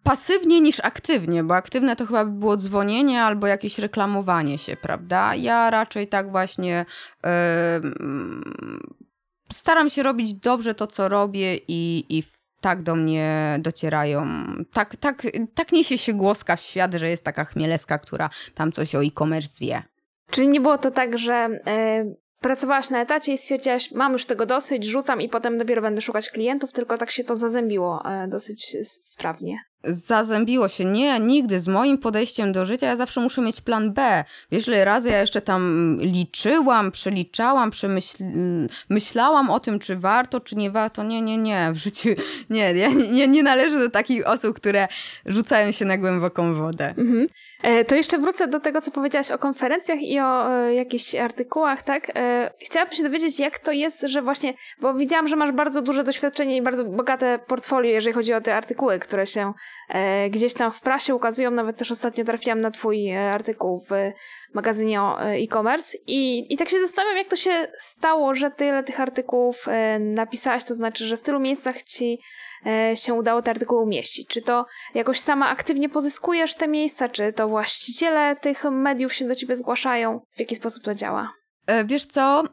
pasywnie 0.04 0.62
niż 0.62 0.80
aktywnie, 0.80 1.44
bo 1.44 1.56
aktywne 1.56 1.96
to 1.96 2.06
chyba 2.06 2.26
by 2.26 2.32
było 2.32 2.58
dzwonienie 2.58 3.22
albo 3.22 3.48
jakieś 3.48 3.80
reklamowanie 3.80 4.58
się, 4.58 4.76
prawda? 4.76 5.36
Ja 5.36 5.70
raczej 5.70 6.08
tak 6.08 6.32
właśnie 6.32 6.86
yy, 7.24 7.30
staram 9.54 9.90
się 9.90 10.04
robić 10.04 10.34
dobrze 10.34 10.74
to, 10.74 10.88
co 10.88 11.10
robię 11.10 11.56
i, 11.68 12.06
i 12.10 12.24
tak 12.62 12.84
do 12.84 12.96
mnie 12.96 13.58
docierają. 13.60 14.28
Tak, 14.74 14.96
tak, 14.96 15.28
tak 15.56 15.72
niesie 15.72 15.98
się 15.98 16.14
głoska 16.14 16.56
w 16.56 16.62
świat, 16.62 16.94
że 16.94 17.10
jest 17.10 17.26
taka 17.26 17.46
chmieleska, 17.46 18.00
która 18.00 18.30
tam 18.56 18.72
coś 18.72 18.96
o 18.96 19.04
e-commerce 19.04 19.66
wie. 19.66 19.84
Czyli 20.32 20.48
nie 20.48 20.62
było 20.62 20.78
to 20.78 20.92
tak, 20.92 21.18
że 21.18 21.50
yy, 22.06 22.16
pracowałaś 22.40 22.90
na 22.90 23.02
etacie 23.02 23.34
i 23.34 23.38
stwierdziłaś, 23.38 23.92
mam 23.92 24.14
już 24.14 24.26
tego 24.26 24.46
dosyć, 24.46 24.86
rzucam 24.86 25.22
i 25.22 25.30
potem 25.30 25.58
dopiero 25.58 25.82
będę 25.82 26.02
szukać 26.02 26.30
klientów, 26.30 26.72
tylko 26.74 26.98
tak 26.98 27.12
się 27.12 27.24
to 27.24 27.36
zazębiło 27.36 28.04
yy, 28.22 28.28
dosyć 28.28 28.78
sprawnie 28.84 29.71
zazębiło 29.84 30.68
się. 30.68 30.86
Nie, 30.86 31.20
nigdy. 31.20 31.60
Z 31.60 31.68
moim 31.68 31.98
podejściem 31.98 32.52
do 32.52 32.66
życia 32.66 32.88
ja 32.88 32.96
zawsze 32.96 33.22
muszę 33.22 33.42
mieć 33.42 33.62
plan 33.62 33.94
B. 33.94 34.24
Wiesz, 34.52 34.68
ile 34.68 34.86
razy 34.86 35.10
ja 35.10 35.22
jeszcze 35.22 35.42
tam 35.42 35.98
liczyłam, 36.02 36.92
przeliczałam, 36.92 37.72
przemyślałam 37.72 39.50
o 39.50 39.60
tym, 39.60 39.80
czy 39.80 39.96
warto, 39.96 40.40
czy 40.40 40.56
nie 40.56 40.72
warto. 40.72 41.04
Nie, 41.04 41.22
nie, 41.22 41.38
nie. 41.38 41.72
W 41.74 41.78
życiu 41.78 42.10
nie. 42.50 42.74
Ja 42.74 42.90
nie, 42.90 43.28
nie 43.28 43.44
należę 43.44 43.80
do 43.80 43.90
takich 43.90 44.28
osób, 44.28 44.56
które 44.56 44.88
rzucają 45.26 45.72
się 45.72 45.86
na 45.86 45.98
głęboką 45.98 46.54
wodę. 46.54 46.90
Mhm. 46.90 47.28
E, 47.64 47.86
to 47.86 47.96
jeszcze 47.96 48.18
wrócę 48.18 48.48
do 48.48 48.60
tego, 48.60 48.82
co 48.82 48.92
powiedziałaś 48.92 49.32
o 49.32 49.38
konferencjach 49.38 50.02
i 50.02 50.20
o 50.20 50.54
e, 50.54 50.74
jakichś 50.74 51.16
artykułach, 51.16 51.84
tak? 51.84 52.12
E, 52.16 52.52
chciałabym 52.60 52.96
się 52.96 53.04
dowiedzieć, 53.04 53.40
jak 53.40 53.60
to 53.60 53.72
jest, 53.72 54.02
że 54.02 54.22
właśnie, 54.22 54.54
bo 54.80 54.94
widziałam, 54.94 55.28
że 55.28 55.36
masz 55.36 55.52
bardzo 55.52 55.82
duże 55.82 56.04
doświadczenie 56.04 56.58
i 56.58 56.62
bardzo 56.62 56.86
bogate 56.86 57.40
portfolio, 57.48 57.92
jeżeli 57.92 58.14
chodzi 58.14 58.34
o 58.34 58.42
te 58.42 58.56
artykuły, 58.56 59.00
które 59.00 59.28
się 59.28 59.54
gdzieś 60.30 60.54
tam 60.54 60.72
w 60.72 60.82
prasie 60.82 61.16
ukazują. 61.16 61.52
Nawet 61.52 61.78
też 61.78 61.92
ostatnio 61.92 62.26
trafiłam 62.26 62.62
na 62.62 62.72
twój 62.72 63.18
artykuł 63.18 63.86
w 63.90 63.92
magazynie 64.54 65.02
o 65.02 65.22
e-commerce 65.22 65.98
i, 66.08 66.54
i 66.54 66.58
tak 66.58 66.70
się 66.70 66.80
zastanawiam, 66.80 67.18
jak 67.18 67.28
to 67.28 67.36
się 67.36 67.68
stało, 67.78 68.36
że 68.36 68.52
tyle 68.52 68.84
tych 68.84 69.00
artykułów 69.00 69.66
napisałaś, 70.00 70.64
to 70.64 70.76
znaczy, 70.76 71.06
że 71.06 71.18
w 71.18 71.24
tylu 71.24 71.40
miejscach 71.40 71.82
ci 71.82 72.20
się 72.96 73.14
udało 73.14 73.42
te 73.42 73.52
artykuły 73.52 73.82
umieścić? 73.82 74.28
Czy 74.28 74.42
to 74.42 74.66
jakoś 74.94 75.20
sama 75.20 75.50
aktywnie 75.50 75.90
pozyskujesz 75.90 76.56
te 76.56 76.68
miejsca, 76.68 77.10
czy 77.10 77.34
to 77.34 77.48
właściciele 77.48 78.36
tych 78.36 78.64
mediów 78.64 79.14
się 79.14 79.28
do 79.28 79.36
ciebie 79.36 79.56
zgłaszają? 79.56 80.20
W 80.36 80.40
jaki 80.40 80.56
sposób 80.56 80.84
to 80.84 80.96
działa? 80.96 81.34
E, 81.68 81.86
wiesz 81.86 82.06
co, 82.06 82.44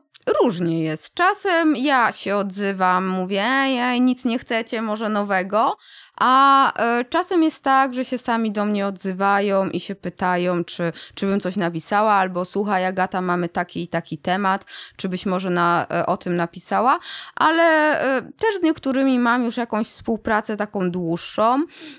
różnie 0.43 0.85
jest. 0.85 1.15
Czasem 1.15 1.77
ja 1.77 2.13
się 2.13 2.37
odzywam, 2.37 3.07
mówię, 3.07 3.43
ej, 3.43 4.01
nic 4.01 4.25
nie 4.25 4.39
chcecie, 4.39 4.83
może 4.83 5.09
nowego, 5.09 5.77
a 6.21 6.73
e, 6.77 7.05
czasem 7.05 7.43
jest 7.43 7.63
tak, 7.63 7.95
że 7.95 8.05
się 8.05 8.19
sami 8.19 8.53
do 8.53 8.65
mnie 8.65 8.87
odzywają 8.87 9.69
i 9.69 9.81
się 9.81 9.95
pytają, 9.95 10.65
czy, 10.65 10.93
czy 11.15 11.27
bym 11.27 11.41
coś 11.41 11.57
napisała, 11.57 12.13
albo 12.13 12.45
słuchaj, 12.45 12.87
Agata, 12.87 13.21
mamy 13.21 13.49
taki 13.49 13.83
i 13.83 13.89
taki 13.89 14.19
temat, 14.19 14.65
czy 14.97 15.09
byś 15.09 15.27
może 15.27 15.51
na, 15.51 15.87
e, 15.91 16.07
o 16.07 16.17
tym 16.17 16.37
napisała, 16.37 16.99
ale 17.35 17.63
e, 18.01 18.23
też 18.23 18.59
z 18.61 18.63
niektórymi 18.63 19.19
mam 19.19 19.45
już 19.45 19.57
jakąś 19.57 19.87
współpracę 19.87 20.57
taką 20.57 20.91
dłuższą. 20.91 21.45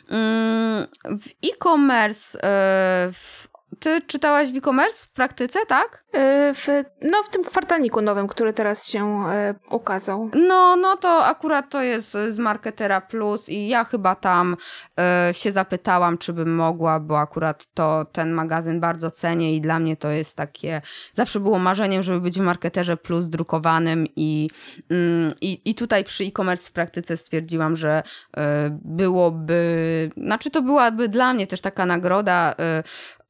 Mm, 0.10 0.88
w 1.04 1.28
e-commerce, 1.46 2.40
w 3.14 3.49
Ty 3.80 4.02
czytałaś 4.02 4.52
w 4.52 4.56
e-commerce 4.58 5.08
w 5.08 5.12
praktyce, 5.12 5.60
tak? 5.68 6.04
E, 6.14 6.54
w, 6.54 6.68
no, 7.02 7.24
w 7.24 7.30
tym 7.30 7.44
kwartalniku 7.44 8.02
nowym, 8.02 8.28
który 8.28 8.54
teraz 8.54 8.88
się 8.88 9.26
e, 9.30 9.56
ukazał. 9.72 10.30
No, 10.48 10.76
no 10.76 10.98
to 10.98 11.26
akurat 11.26 11.70
to 11.70 11.82
jest 11.82 12.12
z 12.12 12.40
Marketera 12.40 13.02
Plus 13.02 13.50
i 13.50 13.68
ja 13.68 13.84
chyba 13.84 14.16
tam 14.16 14.58
e, 15.00 15.30
się 15.34 15.52
zapytałam, 15.52 16.18
czy 16.18 16.34
bym 16.34 16.56
mogła, 16.56 17.00
bo 17.00 17.20
akurat 17.20 17.66
to 17.74 18.06
ten 18.12 18.32
magazyn 18.32 18.80
bardzo 18.80 19.12
cenię 19.12 19.56
i 19.56 19.62
dla 19.62 19.80
mnie 19.80 19.98
to 19.98 20.10
jest 20.10 20.36
takie, 20.36 20.82
zawsze 21.14 21.40
było 21.40 21.60
marzeniem, 21.60 22.04
żeby 22.04 22.22
być 22.22 22.40
w 22.40 22.42
Marketerze 22.42 22.98
Plus 22.98 23.28
drukowanym 23.28 24.06
i, 24.16 24.50
mm, 24.90 25.32
i, 25.42 25.62
i 25.66 25.76
tutaj 25.76 26.04
przy 26.04 26.24
e-commerce 26.24 26.70
w 26.70 26.72
praktyce 26.72 27.18
stwierdziłam, 27.18 27.76
że 27.76 28.04
byłoby, 28.72 30.10
znaczy 30.18 30.52
to 30.52 30.62
byłaby 30.62 31.10
dla 31.10 31.34
mnie 31.34 31.48
też 31.48 31.62
taka 31.62 31.86
nagroda 31.86 32.56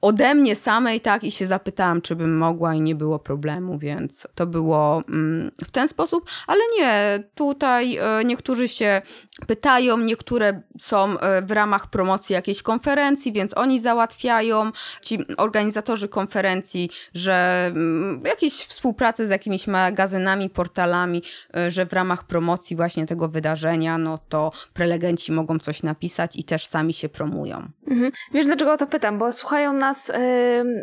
ode 0.01 0.35
mnie 0.35 0.55
samej, 0.55 1.01
tak, 1.01 1.23
i 1.23 1.31
się 1.31 1.47
zapytałam, 1.47 2.01
czy 2.01 2.15
bym 2.15 2.37
mogła 2.37 2.73
i 2.73 2.81
nie 2.81 2.95
było 2.95 3.19
problemu, 3.19 3.79
więc 3.79 4.27
to 4.35 4.47
było 4.47 5.01
mm, 5.07 5.51
w 5.65 5.71
ten 5.71 5.87
sposób, 5.87 6.29
ale 6.47 6.59
nie, 6.77 7.23
tutaj 7.35 7.97
e, 7.97 8.25
niektórzy 8.25 8.67
się 8.67 9.01
pytają, 9.47 9.97
niektóre 9.97 10.61
są 10.79 11.19
e, 11.19 11.41
w 11.41 11.51
ramach 11.51 11.87
promocji 11.87 12.33
jakiejś 12.33 12.61
konferencji, 12.61 13.31
więc 13.31 13.57
oni 13.57 13.79
załatwiają, 13.79 14.71
ci 15.01 15.19
organizatorzy 15.37 16.07
konferencji, 16.07 16.89
że 17.13 17.65
mm, 17.67 18.21
jakieś 18.25 18.53
współpracy 18.53 19.27
z 19.27 19.29
jakimiś 19.29 19.67
magazynami, 19.67 20.49
portalami, 20.49 21.23
e, 21.57 21.71
że 21.71 21.85
w 21.85 21.93
ramach 21.93 22.23
promocji 22.23 22.75
właśnie 22.75 23.05
tego 23.05 23.29
wydarzenia, 23.29 23.97
no 23.97 24.19
to 24.29 24.51
prelegenci 24.73 25.31
mogą 25.31 25.59
coś 25.59 25.83
napisać 25.83 26.35
i 26.35 26.43
też 26.43 26.67
sami 26.67 26.93
się 26.93 27.09
promują. 27.09 27.69
Mhm. 27.87 28.11
Wiesz, 28.33 28.45
dlaczego 28.45 28.73
o 28.73 28.77
to 28.77 28.87
pytam? 28.87 29.17
Bo 29.17 29.33
słuchają 29.33 29.73
nas 29.89 30.11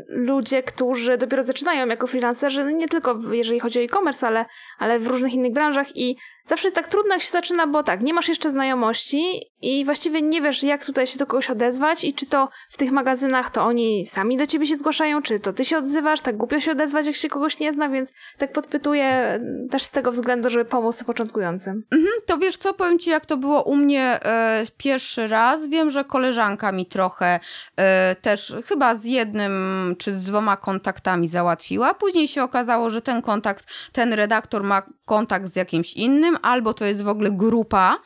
ludzie, 0.08 0.62
którzy 0.62 1.18
dopiero 1.18 1.42
zaczynają 1.42 1.86
jako 1.86 2.06
freelancerzy, 2.06 2.64
no 2.64 2.70
nie 2.70 2.88
tylko 2.88 3.18
jeżeli 3.32 3.60
chodzi 3.60 3.78
o 3.78 3.82
e-commerce, 3.82 4.26
ale, 4.26 4.44
ale 4.78 4.98
w 4.98 5.06
różnych 5.06 5.34
innych 5.34 5.52
branżach 5.52 5.96
i 5.96 6.16
zawsze 6.46 6.68
jest 6.68 6.76
tak 6.76 6.88
trudno, 6.88 7.14
jak 7.14 7.22
się 7.22 7.30
zaczyna, 7.30 7.66
bo 7.66 7.82
tak, 7.82 8.02
nie 8.02 8.14
masz 8.14 8.28
jeszcze 8.28 8.50
znajomości 8.50 9.42
i 9.62 9.84
właściwie 9.84 10.22
nie 10.22 10.42
wiesz, 10.42 10.62
jak 10.62 10.84
tutaj 10.84 11.06
się 11.06 11.18
do 11.18 11.26
kogoś 11.26 11.50
odezwać 11.50 12.04
i 12.04 12.12
czy 12.12 12.26
to 12.26 12.48
w 12.70 12.76
tych 12.76 12.92
magazynach 12.92 13.50
to 13.50 13.64
oni 13.64 14.06
sami 14.06 14.36
do 14.36 14.46
ciebie 14.46 14.66
się 14.66 14.76
zgłaszają, 14.76 15.22
czy 15.22 15.40
to 15.40 15.52
ty 15.52 15.64
się 15.64 15.78
odzywasz, 15.78 16.20
tak 16.20 16.36
głupio 16.36 16.60
się 16.60 16.72
odezwać, 16.72 17.06
jak 17.06 17.16
się 17.16 17.28
kogoś 17.28 17.58
nie 17.58 17.72
zna, 17.72 17.88
więc 17.88 18.12
tak 18.38 18.52
podpytuję 18.52 19.40
też 19.70 19.82
z 19.82 19.90
tego 19.90 20.12
względu, 20.12 20.50
żeby 20.50 20.64
pomóc 20.64 21.04
początkującym. 21.04 21.84
Mhm, 21.92 22.12
to 22.26 22.38
wiesz 22.38 22.56
co, 22.56 22.74
powiem 22.74 22.98
ci, 22.98 23.10
jak 23.10 23.26
to 23.26 23.36
było 23.36 23.62
u 23.62 23.76
mnie 23.76 24.18
e, 24.24 24.64
pierwszy 24.76 25.26
raz. 25.26 25.68
Wiem, 25.68 25.90
że 25.90 26.04
koleżanka 26.04 26.72
mi 26.72 26.86
trochę 26.86 27.40
e, 27.76 28.16
też 28.22 28.56
chyba 28.66 28.95
z 28.96 29.04
jednym 29.04 29.52
czy 29.98 30.18
z 30.18 30.24
dwoma 30.24 30.56
kontaktami 30.56 31.28
załatwiła. 31.28 31.94
Później 31.94 32.28
się 32.28 32.42
okazało, 32.42 32.90
że 32.90 33.02
ten 33.02 33.22
kontakt, 33.22 33.66
ten 33.92 34.12
redaktor 34.12 34.62
ma 34.62 34.82
kontakt 35.04 35.52
z 35.52 35.56
jakimś 35.56 35.92
innym, 35.92 36.38
albo 36.42 36.74
to 36.74 36.84
jest 36.84 37.02
w 37.02 37.08
ogóle 37.08 37.30
grupa 37.30 37.98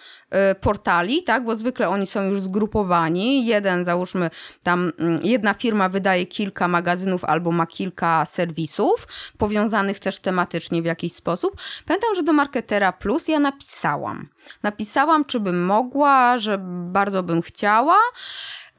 y, 0.53 0.55
portali, 0.55 1.23
tak, 1.23 1.45
bo 1.45 1.57
zwykle 1.57 1.89
oni 1.89 2.07
są 2.07 2.23
już 2.23 2.41
zgrupowani. 2.41 3.47
Jeden, 3.47 3.85
załóżmy, 3.85 4.31
tam 4.63 4.93
mm, 4.99 5.21
jedna 5.23 5.55
firma 5.55 5.89
wydaje 5.89 6.27
kilka 6.27 6.69
magazynów 6.69 7.25
albo 7.25 7.53
ma 7.53 7.67
kilka 7.67 8.25
serwisów, 8.25 9.09
powiązanych 9.39 9.99
też 9.99 10.19
tematycznie 10.19 10.83
w 10.83 10.85
jakiś 10.85 11.13
sposób. 11.13 11.61
Pamiętam, 11.87 12.15
że 12.15 12.23
do 12.23 12.33
Marketera 12.33 12.93
Plus 12.93 13.29
ja 13.29 13.39
napisałam. 13.39 14.29
Napisałam, 14.63 15.25
czy 15.25 15.41
bym 15.41 15.65
mogła, 15.65 16.39
że 16.39 16.59
bardzo 16.93 17.23
bym 17.23 17.43
chciała. 17.43 17.97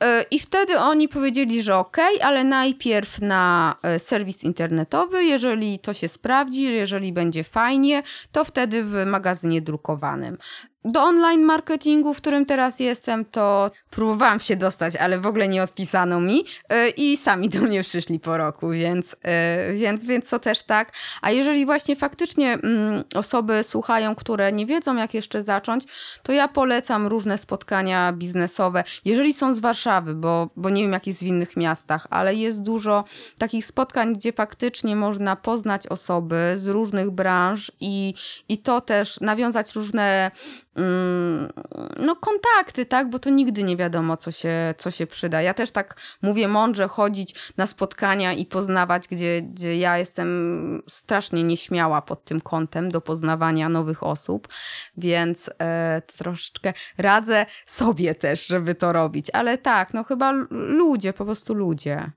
E, 0.02 0.26
I 0.32 0.40
wtedy 0.40 0.78
oni 0.78 1.08
powiedzieli, 1.08 1.64
że 1.64 1.78
ok, 1.78 1.98
ale 2.22 2.44
najpierw 2.44 3.22
na 3.22 3.76
e, 3.84 4.00
serwis 4.00 4.44
internetowy, 4.44 5.24
jeżeli 5.24 5.80
to 5.80 5.94
się 5.94 6.08
sprawdzi, 6.08 6.64
jeżeli 6.64 7.14
będzie 7.14 7.44
fajnie, 7.44 8.04
to 8.32 8.46
wtedy 8.46 8.84
w 8.84 9.06
magazynie 9.06 9.62
drukowanym. 9.62 10.38
Do 10.86 11.04
online 11.04 11.44
marketingu, 11.44 12.13
w 12.13 12.17
którym 12.17 12.46
teraz 12.46 12.80
jestem, 12.80 13.26
to 13.26 13.72
próbowałam 13.89 14.39
się 14.39 14.56
dostać, 14.56 14.96
ale 14.96 15.20
w 15.20 15.26
ogóle 15.26 15.48
nie 15.48 15.63
odpisano 15.63 16.20
mi 16.20 16.46
e, 16.70 16.89
i 16.89 17.17
sami 17.17 17.50
do 17.50 17.60
mnie 17.60 17.84
przyszli 17.84 18.20
po 18.20 18.38
roku, 18.38 18.70
więc, 18.70 19.15
e, 19.24 19.74
więc, 19.74 20.06
więc 20.06 20.30
to 20.30 20.39
też 20.39 20.62
tak. 20.62 20.94
A 21.22 21.32
jeżeli 21.32 21.65
właśnie 21.65 21.96
faktycznie 21.96 22.54
mm, 22.54 23.04
osoby 23.15 23.63
słuchają, 23.63 24.15
które 24.15 24.52
nie 24.52 24.65
wiedzą, 24.65 24.96
jak 24.96 25.13
jeszcze 25.13 25.44
zacząć, 25.44 25.84
to 26.24 26.32
ja 26.32 26.48
polecam 26.48 27.08
różne 27.08 27.38
spotkania 27.38 28.13
biznesowe. 28.13 28.84
Jeżeli 29.06 29.34
są 29.34 29.54
z 29.54 29.60
Warszawy, 29.60 30.15
bo, 30.15 30.50
bo 30.56 30.70
nie 30.70 30.82
wiem, 30.82 30.91
jak 30.91 31.08
jest 31.08 31.20
w 31.20 31.26
innych 31.26 31.58
miastach, 31.58 32.08
ale 32.10 32.36
jest 32.36 32.62
dużo 32.62 33.04
takich 33.38 33.65
spotkań, 33.65 34.13
gdzie 34.13 34.34
faktycznie 34.34 34.96
można 34.96 35.36
poznać 35.36 35.88
osoby 35.88 36.56
z 36.58 36.67
różnych 36.67 37.12
branż 37.12 37.72
i, 37.80 38.13
i 38.50 38.58
to 38.58 38.82
też 38.82 39.20
nawiązać 39.20 39.76
różne 39.76 40.32
no 42.00 42.16
kontakty, 42.16 42.86
tak, 42.86 43.10
bo 43.10 43.20
to 43.20 43.30
nigdy 43.30 43.64
nie 43.64 43.78
wiadomo, 43.78 44.18
co 44.18 44.32
się, 44.32 44.74
co 44.78 44.92
się 44.92 45.08
przyda. 45.08 45.42
Ja 45.42 45.54
też 45.54 45.72
tak 45.72 45.96
mówię 46.22 46.48
mądrze 46.48 46.88
chodzić 46.88 47.36
na 47.58 47.68
spotkania 47.68 48.34
i 48.34 48.46
poznawać, 48.46 49.08
gdzie, 49.08 49.42
gdzie 49.42 49.78
ja 49.78 49.98
jestem 49.98 50.82
strasznie 50.90 51.44
nieśmiała 51.44 52.02
pod 52.02 52.26
tym 52.26 52.42
kątem 52.42 52.92
do 52.92 53.02
poznawania 53.02 53.70
nowych 53.70 54.04
osób, 54.04 54.48
więc 54.98 55.50
e, 55.60 56.02
troszeczkę 56.18 56.74
radzę 56.98 57.46
sobie 57.66 58.16
też, 58.16 58.48
żeby 58.48 58.76
to 58.76 58.94
robić. 58.94 59.28
Ale 59.34 59.58
tak, 59.58 59.94
no 59.94 60.04
chyba 60.04 60.32
ludzie, 60.52 61.14
po 61.14 61.26
prostu 61.26 61.54
ludzie. 61.54 62.12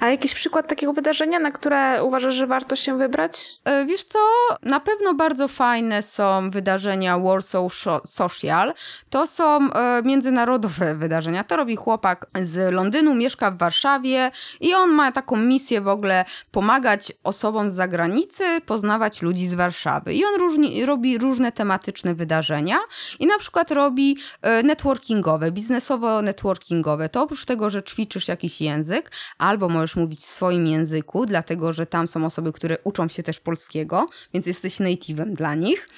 A 0.00 0.08
jakiś 0.08 0.34
przykład 0.34 0.68
takiego 0.68 0.92
wydarzenia, 0.92 1.38
na 1.38 1.50
które 1.50 2.04
uważasz, 2.04 2.34
że 2.34 2.46
warto 2.46 2.76
się 2.76 2.98
wybrać? 2.98 3.46
E, 3.64 3.86
wiesz 3.86 4.02
co, 4.02 4.18
na 4.62 4.80
pewno 4.80 5.14
bardzo 5.14 5.48
fajne 5.48 6.02
są 6.02 6.50
wydarzenia 6.50 7.18
Warsaw 7.18 7.72
Social. 8.06 8.72
To 9.10 9.26
są 9.26 9.72
e, 9.72 10.02
międzynarodowe 10.04 10.94
wydarzenia. 11.04 11.44
To 11.44 11.56
robi 11.56 11.76
chłopak 11.76 12.26
z 12.42 12.74
Londynu, 12.74 13.14
mieszka 13.14 13.50
w 13.50 13.58
Warszawie 13.58 14.30
i 14.60 14.74
on 14.74 14.90
ma 14.90 15.12
taką 15.12 15.36
misję 15.36 15.80
w 15.80 15.88
ogóle 15.88 16.24
pomagać 16.50 17.12
osobom 17.24 17.70
z 17.70 17.74
zagranicy 17.74 18.44
poznawać 18.66 19.22
ludzi 19.22 19.48
z 19.48 19.54
Warszawy. 19.54 20.14
I 20.14 20.24
on 20.24 20.40
różni, 20.40 20.86
robi 20.86 21.18
różne 21.18 21.52
tematyczne 21.52 22.14
wydarzenia 22.14 22.76
i 23.18 23.26
na 23.26 23.38
przykład 23.38 23.70
robi 23.70 24.18
e, 24.42 24.62
networkingowe, 24.62 25.52
biznesowo-networkingowe. 25.52 27.08
To 27.08 27.22
oprócz 27.22 27.44
tego, 27.44 27.70
że 27.70 27.82
ćwiczysz 27.82 28.28
jakiś 28.28 28.60
język 28.60 29.10
albo 29.38 29.68
możesz 29.68 29.83
możesz 29.84 29.96
mówić 29.96 30.20
w 30.20 30.24
swoim 30.24 30.66
języku, 30.66 31.26
dlatego 31.26 31.72
że 31.72 31.86
tam 31.86 32.06
są 32.06 32.24
osoby, 32.24 32.52
które 32.52 32.76
uczą 32.84 33.08
się 33.08 33.22
też 33.22 33.40
polskiego, 33.40 34.08
więc 34.34 34.46
jesteś 34.46 34.80
native'em 34.80 35.32
dla 35.32 35.54
nich. 35.54 35.88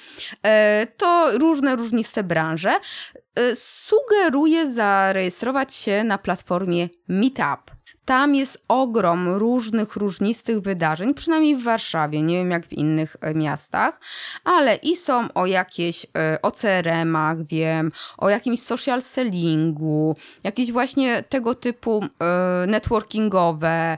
E, 0.43 0.87
to 0.97 1.37
różne, 1.37 1.75
różniste 1.75 2.23
branże. 2.23 2.71
E, 3.35 3.55
sugeruję 3.55 4.73
zarejestrować 4.73 5.75
się 5.75 6.03
na 6.03 6.17
platformie 6.17 6.89
Meetup. 7.07 7.76
Tam 8.07 8.35
jest 8.35 8.63
ogrom 8.67 9.29
różnych, 9.29 9.95
różnistych 9.95 10.59
wydarzeń, 10.59 11.13
przynajmniej 11.13 11.55
w 11.55 11.63
Warszawie, 11.63 12.21
nie 12.21 12.37
wiem 12.37 12.51
jak 12.51 12.65
w 12.65 12.73
innych 12.73 13.15
e, 13.21 13.33
miastach, 13.33 13.99
ale 14.43 14.75
i 14.75 14.95
są 14.95 15.33
o 15.33 15.45
jakieś, 15.45 16.05
e, 16.17 16.41
o 16.41 16.51
CRM-ach 16.51 17.43
wiem, 17.43 17.91
o 18.17 18.29
jakimś 18.29 18.61
social 18.61 19.01
sellingu, 19.01 20.15
jakieś 20.43 20.71
właśnie 20.71 21.23
tego 21.23 21.55
typu 21.55 22.03
e, 22.03 22.67
networkingowe, 22.67 23.97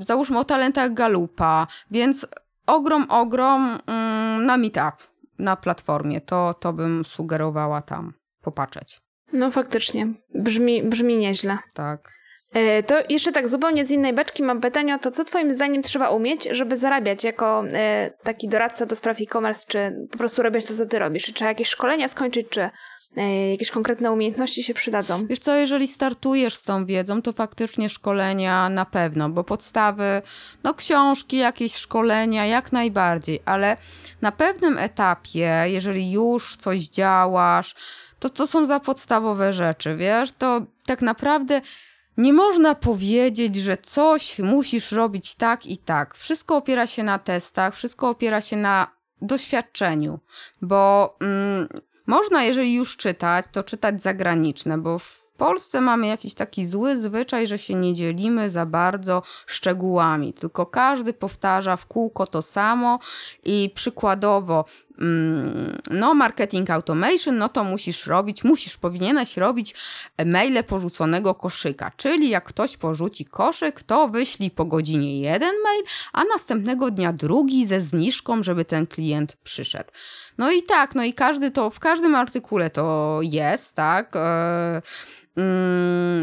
załóżmy 0.00 0.38
o 0.38 0.44
talentach 0.44 0.94
Galupa, 0.94 1.66
więc 1.90 2.26
ogrom, 2.66 3.06
ogrom 3.08 3.78
mm, 3.86 4.46
na 4.46 4.56
meetup, 4.56 4.94
na 5.38 5.56
platformie, 5.56 6.20
to, 6.20 6.54
to 6.60 6.72
bym 6.72 7.04
sugerowała 7.04 7.82
tam 7.82 8.12
popatrzeć. 8.40 9.00
No 9.32 9.50
faktycznie, 9.50 10.08
brzmi, 10.34 10.82
brzmi 10.82 11.16
nieźle. 11.16 11.58
Tak. 11.72 12.14
E, 12.54 12.82
to 12.82 12.94
jeszcze 13.08 13.32
tak 13.32 13.48
zupełnie 13.48 13.84
z 13.84 13.90
innej 13.90 14.12
beczki 14.12 14.42
mam 14.42 14.60
pytanie 14.60 14.94
o 14.94 14.98
to, 14.98 15.10
co 15.10 15.24
twoim 15.24 15.52
zdaniem 15.52 15.82
trzeba 15.82 16.10
umieć, 16.10 16.48
żeby 16.50 16.76
zarabiać 16.76 17.24
jako 17.24 17.64
e, 17.72 18.10
taki 18.22 18.48
doradca 18.48 18.86
do 18.86 18.96
spraw 18.96 19.20
e-commerce, 19.20 19.66
czy 19.68 20.06
po 20.12 20.18
prostu 20.18 20.42
robić 20.42 20.66
to, 20.66 20.74
co 20.74 20.86
ty 20.86 20.98
robisz? 20.98 21.24
Czy 21.24 21.32
trzeba 21.32 21.48
jakieś 21.48 21.68
szkolenia 21.68 22.08
skończyć, 22.08 22.46
czy 22.50 22.70
e, 23.16 23.50
jakieś 23.50 23.70
konkretne 23.70 24.12
umiejętności 24.12 24.62
się 24.62 24.74
przydadzą? 24.74 25.26
Wiesz 25.26 25.38
co, 25.38 25.56
jeżeli 25.56 25.88
startujesz 25.88 26.54
z 26.54 26.62
tą 26.62 26.86
wiedzą, 26.86 27.22
to 27.22 27.32
faktycznie 27.32 27.88
szkolenia 27.88 28.68
na 28.68 28.84
pewno, 28.84 29.28
bo 29.28 29.44
podstawy, 29.44 30.22
no 30.64 30.74
książki, 30.74 31.36
jakieś 31.36 31.74
szkolenia, 31.74 32.46
jak 32.46 32.72
najbardziej, 32.72 33.40
ale 33.44 33.76
na 34.22 34.32
pewnym 34.32 34.78
etapie, 34.78 35.64
jeżeli 35.66 36.12
już 36.12 36.56
coś 36.56 36.80
działasz, 36.80 37.74
to 38.18 38.30
to 38.30 38.46
są 38.46 38.66
za 38.66 38.80
podstawowe 38.80 39.52
rzeczy, 39.52 39.96
wiesz, 39.96 40.32
to 40.38 40.60
tak 40.86 41.02
naprawdę 41.02 41.60
nie 42.16 42.32
można 42.32 42.74
powiedzieć, 42.74 43.56
że 43.56 43.76
coś 43.76 44.38
musisz 44.38 44.92
robić 44.92 45.34
tak 45.34 45.66
i 45.66 45.78
tak. 45.78 46.14
Wszystko 46.14 46.56
opiera 46.56 46.86
się 46.86 47.02
na 47.02 47.18
testach, 47.18 47.74
wszystko 47.74 48.08
opiera 48.08 48.40
się 48.40 48.56
na 48.56 48.86
doświadczeniu, 49.22 50.20
bo 50.62 51.16
mm, 51.20 51.68
można, 52.06 52.44
jeżeli 52.44 52.74
już 52.74 52.96
czytać, 52.96 53.46
to 53.52 53.62
czytać 53.62 54.02
zagraniczne, 54.02 54.78
bo 54.78 54.98
w 54.98 55.24
Polsce 55.36 55.80
mamy 55.80 56.06
jakiś 56.06 56.34
taki 56.34 56.66
zły 56.66 56.96
zwyczaj, 56.96 57.46
że 57.46 57.58
się 57.58 57.74
nie 57.74 57.94
dzielimy 57.94 58.50
za 58.50 58.66
bardzo 58.66 59.22
szczegółami, 59.46 60.32
tylko 60.32 60.66
każdy 60.66 61.12
powtarza 61.12 61.76
w 61.76 61.86
kółko 61.86 62.26
to 62.26 62.42
samo 62.42 62.98
i 63.44 63.70
przykładowo 63.74 64.64
no 65.90 66.14
marketing 66.14 66.70
automation, 66.70 67.38
no 67.38 67.48
to 67.48 67.64
musisz 67.64 68.06
robić, 68.06 68.44
musisz, 68.44 68.76
powinieneś 68.76 69.36
robić 69.36 69.74
maile 70.26 70.64
porzuconego 70.64 71.34
koszyka, 71.34 71.92
czyli 71.96 72.28
jak 72.28 72.44
ktoś 72.44 72.76
porzuci 72.76 73.24
koszyk, 73.24 73.82
to 73.82 74.08
wyślij 74.08 74.50
po 74.50 74.64
godzinie 74.64 75.20
jeden 75.20 75.54
mail, 75.64 75.84
a 76.12 76.24
następnego 76.24 76.90
dnia 76.90 77.12
drugi 77.12 77.66
ze 77.66 77.80
zniżką, 77.80 78.42
żeby 78.42 78.64
ten 78.64 78.86
klient 78.86 79.36
przyszedł. 79.44 79.90
No 80.38 80.50
i 80.50 80.62
tak, 80.62 80.94
no 80.94 81.04
i 81.04 81.12
każdy 81.12 81.50
to, 81.50 81.70
w 81.70 81.80
każdym 81.80 82.14
artykule 82.14 82.70
to 82.70 83.18
jest, 83.22 83.74
tak, 83.74 84.16
e, 84.16 84.82
Mm, 84.82 85.23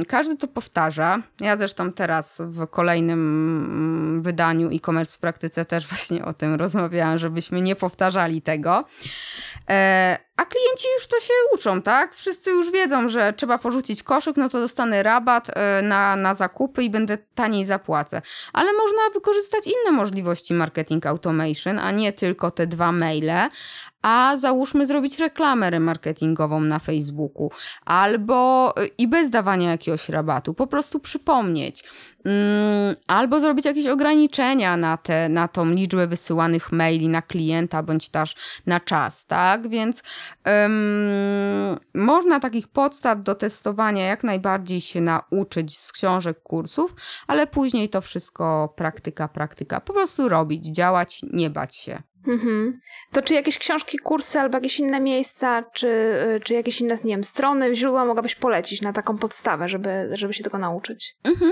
każdy 0.08 0.38
to 0.38 0.48
powtarza. 0.48 1.18
Ja 1.40 1.58
zresztą 1.58 1.94
teraz 1.94 2.42
w 2.46 2.68
kolejnym 2.68 3.20
mm, 3.20 4.22
wydaniu 4.22 4.70
e-commerce 4.70 5.18
w 5.18 5.20
praktyce 5.20 5.66
też 5.66 5.88
właśnie 5.92 6.26
o 6.26 6.34
tym 6.34 6.56
rozmawiałam, 6.56 7.18
żebyśmy 7.18 7.62
nie 7.62 7.76
powtarzali 7.76 8.42
tego. 8.42 8.86
E, 10.38 10.42
a 10.42 10.46
klienci 10.46 10.88
już 10.96 11.08
to 11.08 11.20
się 11.20 11.34
uczą, 11.54 11.82
tak? 11.82 12.16
Wszyscy 12.16 12.50
już 12.50 12.72
wiedzą, 12.72 13.10
że 13.10 13.34
trzeba 13.34 13.58
porzucić 13.58 14.04
koszyk, 14.04 14.38
no 14.38 14.50
to 14.50 14.60
dostanę 14.60 15.04
rabat 15.04 15.58
e, 15.58 15.82
na, 15.82 16.16
na 16.16 16.36
zakupy 16.36 16.84
i 16.84 16.90
będę 16.90 17.18
taniej 17.36 17.66
zapłacę. 17.66 18.22
Ale 18.54 18.74
można 18.74 19.00
wykorzystać 19.14 19.64
inne 19.68 19.98
możliwości 19.98 20.54
marketing 20.54 21.06
automation, 21.06 21.80
a 21.80 21.92
nie 21.92 22.14
tylko 22.14 22.52
te 22.52 22.68
dwa 22.68 22.92
maile, 22.92 23.50
a 24.02 24.38
załóżmy 24.38 24.88
zrobić 24.88 25.20
reklamę 25.20 25.70
remarketingową 25.70 26.62
na 26.62 26.80
Facebooku, 26.80 27.52
albo 27.86 28.74
i 28.98 29.08
bez 29.08 29.30
dawania 29.30 29.72
jakiegoś 29.72 30.10
rabatu, 30.10 30.54
po 30.54 30.68
prostu 30.68 31.00
przypomnieć, 31.00 31.84
albo 33.08 33.40
zrobić 33.40 33.66
jakieś 33.66 33.88
ograniczenia 33.88 34.78
na, 34.78 34.98
te, 34.98 35.30
na 35.30 35.48
tą 35.48 35.66
liczbę 35.66 36.08
wysyłanych 36.08 36.72
maili 36.72 37.08
na 37.08 37.22
klienta, 37.22 37.84
bądź 37.84 38.10
też 38.10 38.36
na 38.66 38.80
czas, 38.80 39.26
tak? 39.26 39.70
Więc 39.70 40.04
um, 40.46 41.80
można 41.96 42.40
takich 42.40 42.68
podstaw 42.68 43.24
do 43.24 43.36
testowania 43.36 44.06
jak 44.06 44.24
najbardziej 44.24 44.82
się 44.82 45.02
nauczyć 45.02 45.80
z 45.80 45.92
książek, 45.92 46.44
kursów, 46.44 46.96
ale 47.28 47.48
później 47.48 47.90
to 47.90 48.02
wszystko 48.02 48.74
praktyka, 48.76 49.28
praktyka. 49.28 49.82
Po 49.82 49.94
prostu 49.94 50.30
robić, 50.30 50.66
działać, 50.66 51.22
nie 51.34 51.50
bać 51.50 51.76
się. 51.76 52.11
Mhm. 52.28 52.80
To 53.12 53.22
czy 53.22 53.34
jakieś 53.34 53.58
książki, 53.58 53.98
kursy 53.98 54.40
albo 54.40 54.58
jakieś 54.58 54.80
inne 54.80 55.00
miejsca, 55.00 55.64
czy, 55.74 55.90
czy 56.44 56.54
jakieś 56.54 56.82
inne, 56.82 56.96
nie 57.04 57.14
wiem, 57.14 57.24
strony, 57.24 57.76
źródła 57.76 58.06
mogłabyś 58.06 58.36
polecić 58.36 58.82
na 58.82 58.94
taką 58.94 59.18
podstawę, 59.18 59.70
żeby, 59.70 60.10
żeby 60.12 60.34
się 60.34 60.44
tego 60.44 60.58
nauczyć? 60.58 61.16
Mhm. 61.24 61.52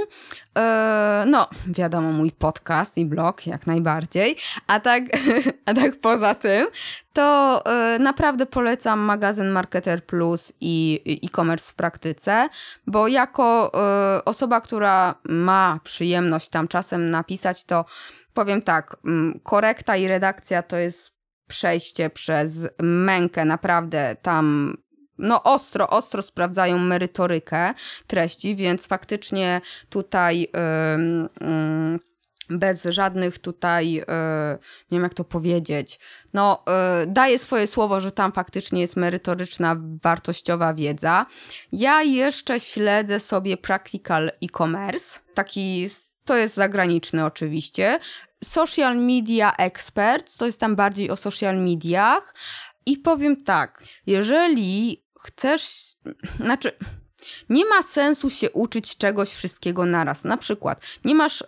E, 0.58 1.24
no, 1.28 1.50
wiadomo, 1.68 2.12
mój 2.12 2.32
podcast 2.32 2.98
i 2.98 3.06
blog 3.06 3.48
jak 3.48 3.68
najbardziej, 3.68 4.36
a 4.68 4.80
tak, 4.80 5.04
a 5.66 5.74
tak 5.74 6.00
poza 6.00 6.36
tym, 6.36 6.68
to 7.14 7.62
e, 7.66 8.00
naprawdę 8.00 8.46
polecam 8.46 9.00
magazyn 9.00 9.50
Marketer 9.50 10.06
Plus 10.06 10.54
i 10.62 11.02
e-commerce 11.24 11.72
w 11.72 11.76
praktyce, 11.76 12.50
bo 12.88 13.08
jako 13.08 13.72
e, 13.74 14.26
osoba, 14.26 14.62
która 14.62 15.16
ma 15.24 15.80
przyjemność 15.84 16.50
tam 16.50 16.68
czasem 16.68 17.10
napisać, 17.10 17.64
to 17.64 17.86
powiem 18.34 18.62
tak, 18.62 18.96
mm, 19.06 19.40
korekta 19.44 19.98
i 19.98 20.08
redakcja 20.08 20.64
to 20.64 20.78
jest 20.78 21.12
przejście 21.48 22.10
przez 22.10 22.68
mękę, 22.82 23.46
naprawdę 23.46 24.16
tam 24.22 24.74
no 25.20 25.44
ostro, 25.44 25.90
ostro 25.90 26.22
sprawdzają 26.22 26.78
merytorykę 26.78 27.74
treści, 28.08 28.56
więc 28.56 28.88
faktycznie 28.88 29.62
tutaj 29.90 30.40
yy, 30.40 32.00
bez 32.50 32.84
żadnych 32.84 33.40
tutaj, 33.40 33.92
yy, 33.92 34.04
nie 34.92 34.96
wiem 34.98 35.04
jak 35.04 35.14
to 35.14 35.24
powiedzieć, 35.24 36.00
no 36.34 36.64
yy, 37.00 37.08
daje 37.08 37.40
swoje 37.40 37.68
słowo, 37.68 38.00
że 38.00 38.12
tam 38.12 38.32
faktycznie 38.32 38.82
jest 38.82 38.96
merytoryczna, 38.96 39.76
wartościowa 40.04 40.74
wiedza. 40.74 41.26
Ja 41.72 42.04
jeszcze 42.04 42.60
śledzę 42.60 43.20
sobie 43.20 43.58
Practical 43.58 44.32
e-commerce, 44.44 45.20
taki 45.34 45.90
to 46.26 46.38
jest 46.38 46.56
zagraniczny 46.56 47.26
oczywiście. 47.26 48.00
Social 48.44 48.98
Media 48.98 49.56
Experts, 49.58 50.38
to 50.38 50.46
jest 50.46 50.60
tam 50.60 50.76
bardziej 50.76 51.10
o 51.10 51.16
social 51.16 51.58
mediach. 51.58 52.36
I 52.86 52.98
powiem 52.98 53.44
tak, 53.44 53.84
jeżeli 54.08 55.04
chcesz, 55.20 55.72
znaczy, 56.40 56.72
nie 57.50 57.66
ma 57.66 57.84
sensu 57.84 58.30
się 58.30 58.52
uczyć 58.52 58.98
czegoś 58.98 59.30
wszystkiego 59.30 59.86
naraz. 59.86 60.24
Na 60.24 60.38
przykład, 60.38 60.82
nie 61.06 61.16
masz 61.16 61.44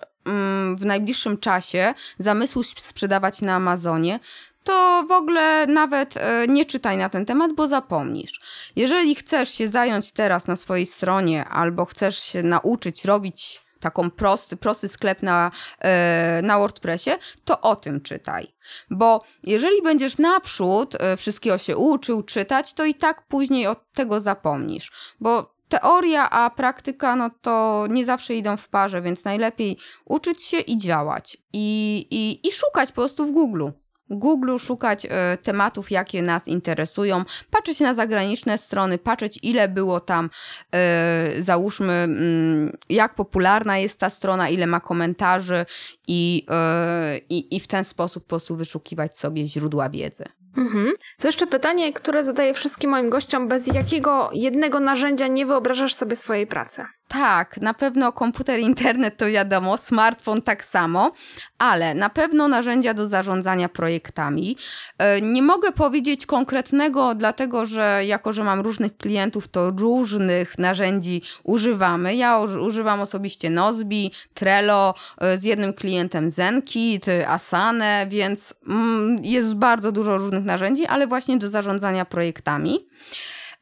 w 0.76 0.86
najbliższym 0.86 1.38
czasie 1.38 1.94
zamysłu 2.20 2.64
sprzedawać 2.64 3.42
na 3.42 3.56
Amazonie, 3.56 4.20
to 4.64 5.06
w 5.08 5.12
ogóle 5.12 5.68
nawet 5.68 6.18
e, 6.18 6.48
nie 6.48 6.66
czytaj 6.66 6.98
na 6.98 7.10
ten 7.10 7.26
temat, 7.26 7.54
bo 7.54 7.68
zapomnisz. 7.68 8.40
Jeżeli 8.76 9.16
chcesz 9.16 9.50
się 9.50 9.70
zająć 9.70 10.12
teraz 10.12 10.48
na 10.48 10.56
swojej 10.56 10.86
stronie 10.86 11.46
albo 11.46 11.86
chcesz 11.86 12.20
się 12.20 12.44
nauczyć 12.44 13.06
robić 13.06 13.62
taką 13.80 14.12
prosty, 14.12 14.58
prosty 14.58 14.88
sklep 14.88 15.24
na, 15.24 15.52
e, 15.80 16.42
na 16.44 16.60
WordPressie, 16.60 17.12
to 17.46 17.62
o 17.62 17.76
tym 17.76 18.02
czytaj. 18.02 18.48
Bo 18.90 19.24
jeżeli 19.44 19.82
będziesz 19.82 20.18
naprzód 20.18 20.96
e, 21.00 21.18
wszystkiego 21.18 21.58
się 21.58 21.78
uczył, 21.78 22.24
czytać, 22.24 22.74
to 22.74 22.86
i 22.86 22.96
tak 22.96 23.28
później 23.28 23.68
od 23.68 23.94
tego 23.94 24.20
zapomnisz. 24.20 24.92
Bo 25.20 25.51
teoria, 25.72 26.30
a 26.30 26.50
praktyka, 26.50 27.16
no 27.16 27.30
to 27.42 27.86
nie 27.90 28.06
zawsze 28.06 28.34
idą 28.34 28.58
w 28.58 28.68
parze, 28.68 29.02
więc 29.02 29.24
najlepiej 29.24 29.78
uczyć 30.06 30.44
się 30.44 30.60
i 30.60 30.78
działać. 30.78 31.38
I, 31.54 32.08
i, 32.12 32.48
i 32.48 32.52
szukać 32.52 32.90
po 32.90 32.96
prostu 32.96 33.26
w 33.26 33.32
Google. 33.32 33.70
Google 34.12 34.58
szukać 34.58 35.08
e, 35.10 35.38
tematów, 35.38 35.92
jakie 35.92 36.22
nas 36.22 36.48
interesują, 36.48 37.24
patrzeć 37.52 37.80
na 37.80 37.94
zagraniczne 37.94 38.58
strony, 38.58 38.98
patrzeć 38.98 39.40
ile 39.44 39.68
było 39.68 40.00
tam, 40.00 40.30
e, 40.76 41.32
załóżmy, 41.40 41.94
mm, 41.94 42.78
jak 42.90 43.16
popularna 43.16 43.78
jest 43.78 44.00
ta 44.00 44.10
strona, 44.10 44.50
ile 44.50 44.68
ma 44.68 44.80
komentarzy 44.80 45.56
e, 45.56 45.66
i, 46.10 47.56
i 47.56 47.60
w 47.60 47.68
ten 47.68 47.86
sposób 47.86 48.24
po 48.24 48.30
prostu 48.30 48.56
wyszukiwać 48.56 49.18
sobie 49.18 49.48
źródła 49.48 49.90
wiedzy. 49.90 50.24
Mhm. 50.58 50.92
To 51.20 51.28
jeszcze 51.28 51.48
pytanie, 51.48 51.94
które 51.94 52.24
zadaję 52.24 52.54
wszystkim 52.54 52.92
moim 52.92 53.10
gościom. 53.10 53.48
Bez 53.48 53.68
jakiego 53.68 54.30
jednego 54.34 54.80
narzędzia 54.80 55.28
nie 55.28 55.46
wyobrażasz 55.46 55.96
sobie 55.96 56.16
swojej 56.16 56.48
pracy? 56.48 56.86
Tak, 57.12 57.58
na 57.58 57.74
pewno 57.74 58.12
komputer, 58.12 58.60
internet 58.60 59.18
to 59.18 59.26
wiadomo, 59.26 59.78
smartfon 59.78 60.42
tak 60.42 60.66
samo, 60.66 61.12
ale 61.58 61.96
na 61.96 62.10
pewno 62.10 62.48
narzędzia 62.48 62.94
do 62.94 63.08
zarządzania 63.08 63.70
projektami. 63.70 64.58
E, 64.98 65.22
nie 65.22 65.42
mogę 65.42 65.72
powiedzieć 65.72 66.26
konkretnego, 66.26 67.16
dlatego 67.16 67.66
że 67.66 68.02
jako, 68.06 68.34
że 68.34 68.44
mam 68.44 68.62
różnych 68.62 68.98
klientów, 68.98 69.48
to 69.48 69.72
różnych 69.72 70.58
narzędzi 70.58 71.22
używamy. 71.44 72.16
Ja 72.16 72.40
używam 72.40 73.02
osobiście 73.02 73.50
Nozbi, 73.50 74.12
Trello, 74.34 74.94
e, 75.22 75.38
z 75.38 75.44
jednym 75.44 75.74
klientem 75.74 76.30
Zenkit, 76.30 77.06
Asane, 77.28 78.06
więc 78.10 78.54
mm, 78.68 79.18
jest 79.24 79.54
bardzo 79.54 79.92
dużo 79.92 80.18
różnych 80.18 80.44
narzędzi, 80.44 80.86
ale 80.86 81.08
właśnie 81.08 81.38
do 81.38 81.50
zarządzania 81.50 82.06
projektami. 82.06 82.80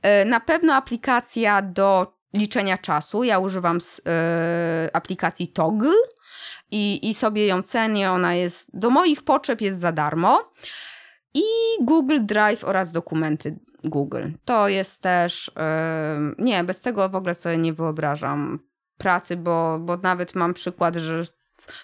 E, 0.01 0.25
na 0.25 0.39
pewno 0.39 0.73
aplikacja 0.73 1.61
do 1.61 2.18
liczenia 2.33 2.77
czasu. 2.77 3.23
Ja 3.23 3.39
używam 3.39 3.81
z, 3.81 3.99
y, 3.99 4.03
aplikacji 4.93 5.47
Toggle 5.47 5.95
i, 6.71 7.09
i 7.09 7.13
sobie 7.13 7.47
ją 7.47 7.61
cenię. 7.61 8.11
Ona 8.11 8.35
jest 8.35 8.69
do 8.73 8.89
moich 8.89 9.23
potrzeb 9.23 9.61
jest 9.61 9.79
za 9.79 9.91
darmo. 9.91 10.51
I 11.33 11.43
Google 11.81 12.19
Drive 12.21 12.63
oraz 12.63 12.91
dokumenty 12.91 13.59
Google. 13.83 14.23
To 14.45 14.67
jest 14.67 15.01
też. 15.01 15.47
Y, 15.47 15.51
nie, 16.37 16.63
bez 16.63 16.81
tego 16.81 17.09
w 17.09 17.15
ogóle 17.15 17.35
sobie 17.35 17.57
nie 17.57 17.73
wyobrażam 17.73 18.59
pracy, 18.97 19.37
bo, 19.37 19.79
bo 19.79 19.97
nawet 19.97 20.35
mam 20.35 20.53
przykład, 20.53 20.95
że 20.95 21.23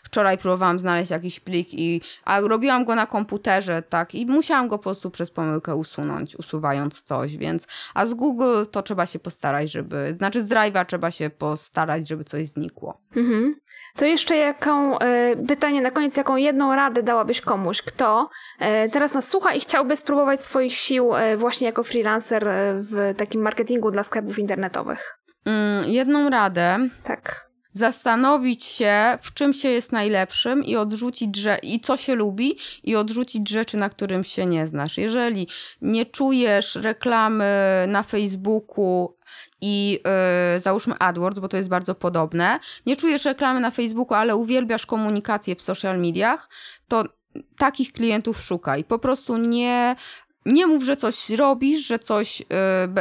Wczoraj 0.03 0.37
próbowałam 0.37 0.79
znaleźć 0.79 1.11
jakiś 1.11 1.39
plik 1.39 1.73
i 1.73 2.01
a 2.25 2.39
robiłam 2.39 2.85
go 2.85 2.95
na 2.95 3.05
komputerze, 3.05 3.81
tak, 3.81 4.15
i 4.15 4.25
musiałam 4.25 4.67
go 4.67 4.77
po 4.77 4.83
prostu 4.83 5.11
przez 5.11 5.31
pomyłkę 5.31 5.75
usunąć, 5.75 6.35
usuwając 6.35 7.01
coś, 7.01 7.37
więc 7.37 7.67
a 7.93 8.05
z 8.05 8.13
Google 8.13 8.65
to 8.71 8.83
trzeba 8.83 9.05
się 9.05 9.19
postarać, 9.19 9.71
żeby, 9.71 10.15
znaczy 10.17 10.41
z 10.41 10.47
Drive'a 10.47 10.85
trzeba 10.85 11.11
się 11.11 11.29
postarać, 11.29 12.07
żeby 12.07 12.23
coś 12.23 12.47
znikło. 12.47 13.01
Mhm. 13.15 13.55
To 13.95 14.05
jeszcze 14.05 14.35
jaką, 14.35 14.99
e, 14.99 15.35
pytanie 15.47 15.81
na 15.81 15.91
koniec, 15.91 16.17
jaką 16.17 16.35
jedną 16.35 16.75
radę 16.75 17.03
dałabyś 17.03 17.41
komuś, 17.41 17.81
kto 17.81 18.29
e, 18.59 18.89
teraz 18.89 19.13
nas 19.13 19.27
słucha 19.27 19.53
i 19.53 19.59
chciałby 19.59 19.95
spróbować 19.95 20.39
swoich 20.39 20.73
sił 20.73 21.15
e, 21.15 21.37
właśnie 21.37 21.67
jako 21.67 21.83
freelancer 21.83 22.47
w 22.79 23.13
takim 23.17 23.41
marketingu 23.41 23.91
dla 23.91 24.03
sklepów 24.03 24.39
internetowych? 24.39 25.19
Mm, 25.45 25.89
jedną 25.89 26.29
radę. 26.29 26.77
Tak 27.03 27.44
zastanowić 27.75 28.63
się, 28.63 29.17
w 29.21 29.33
czym 29.33 29.53
się 29.53 29.69
jest 29.69 29.91
najlepszym 29.91 30.63
i 30.63 30.75
odrzucić, 30.75 31.39
i 31.63 31.79
co 31.79 31.97
się 31.97 32.15
lubi, 32.15 32.57
i 32.83 32.95
odrzucić 32.95 33.49
rzeczy, 33.49 33.77
na 33.77 33.89
którym 33.89 34.23
się 34.23 34.45
nie 34.45 34.67
znasz. 34.67 34.97
Jeżeli 34.97 35.47
nie 35.81 36.05
czujesz 36.05 36.75
reklamy 36.75 37.45
na 37.87 38.03
Facebooku 38.03 39.17
i 39.61 39.99
yy, 40.53 40.59
załóżmy 40.59 40.95
AdWords, 40.99 41.39
bo 41.39 41.47
to 41.47 41.57
jest 41.57 41.69
bardzo 41.69 41.95
podobne, 41.95 42.59
nie 42.85 42.95
czujesz 42.95 43.25
reklamy 43.25 43.59
na 43.59 43.71
Facebooku, 43.71 44.17
ale 44.17 44.35
uwielbiasz 44.35 44.85
komunikację 44.85 45.55
w 45.55 45.61
social 45.61 45.99
mediach, 45.99 46.49
to 46.87 47.03
takich 47.57 47.93
klientów 47.93 48.41
szukaj. 48.41 48.83
Po 48.83 48.99
prostu 48.99 49.37
nie 49.37 49.95
nie 50.45 50.67
mów, 50.67 50.83
że 50.83 50.95
coś 50.97 51.29
robisz, 51.29 51.87
że 51.87 51.99
coś 51.99 52.41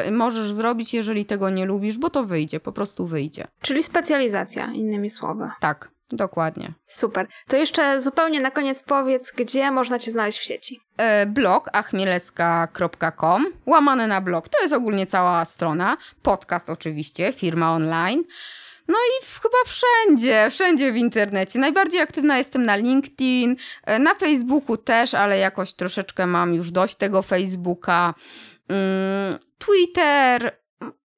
y, 0.06 0.10
możesz 0.10 0.52
zrobić, 0.52 0.94
jeżeli 0.94 1.24
tego 1.26 1.50
nie 1.50 1.64
lubisz, 1.66 1.98
bo 1.98 2.10
to 2.10 2.24
wyjdzie, 2.24 2.60
po 2.60 2.72
prostu 2.72 3.06
wyjdzie. 3.06 3.46
Czyli 3.60 3.82
specjalizacja, 3.82 4.72
innymi 4.72 5.10
słowy. 5.10 5.50
Tak, 5.60 5.90
dokładnie. 6.12 6.72
Super. 6.86 7.26
To 7.48 7.56
jeszcze 7.56 8.00
zupełnie 8.00 8.40
na 8.40 8.50
koniec 8.50 8.82
powiedz, 8.82 9.32
gdzie 9.36 9.70
można 9.70 9.98
Cię 9.98 10.10
znaleźć 10.10 10.38
w 10.38 10.42
sieci. 10.42 10.80
E, 10.96 11.26
blog 11.26 11.70
achmieleska.com, 11.72 13.46
łamane 13.66 14.06
na 14.06 14.20
blog, 14.20 14.48
to 14.48 14.62
jest 14.62 14.74
ogólnie 14.74 15.06
cała 15.06 15.44
strona, 15.44 15.96
podcast 16.22 16.70
oczywiście, 16.70 17.32
firma 17.32 17.72
online. 17.72 18.24
No 18.88 18.98
i 18.98 19.24
w, 19.24 19.40
chyba 19.42 19.56
wszędzie, 19.66 20.50
wszędzie 20.50 20.92
w 20.92 20.96
internecie. 20.96 21.58
Najbardziej 21.58 22.00
aktywna 22.00 22.38
jestem 22.38 22.66
na 22.66 22.76
LinkedIn, 22.76 23.56
e, 23.84 23.98
na 23.98 24.14
Facebooku 24.14 24.76
też, 24.76 25.14
ale 25.14 25.38
jakoś 25.38 25.74
troszeczkę 25.74 26.26
mam 26.26 26.54
już 26.54 26.70
dość 26.70 26.94
tego 26.96 27.22
Facebooka. 27.22 28.14
Mm, 28.68 29.38
Twitter, 29.58 30.58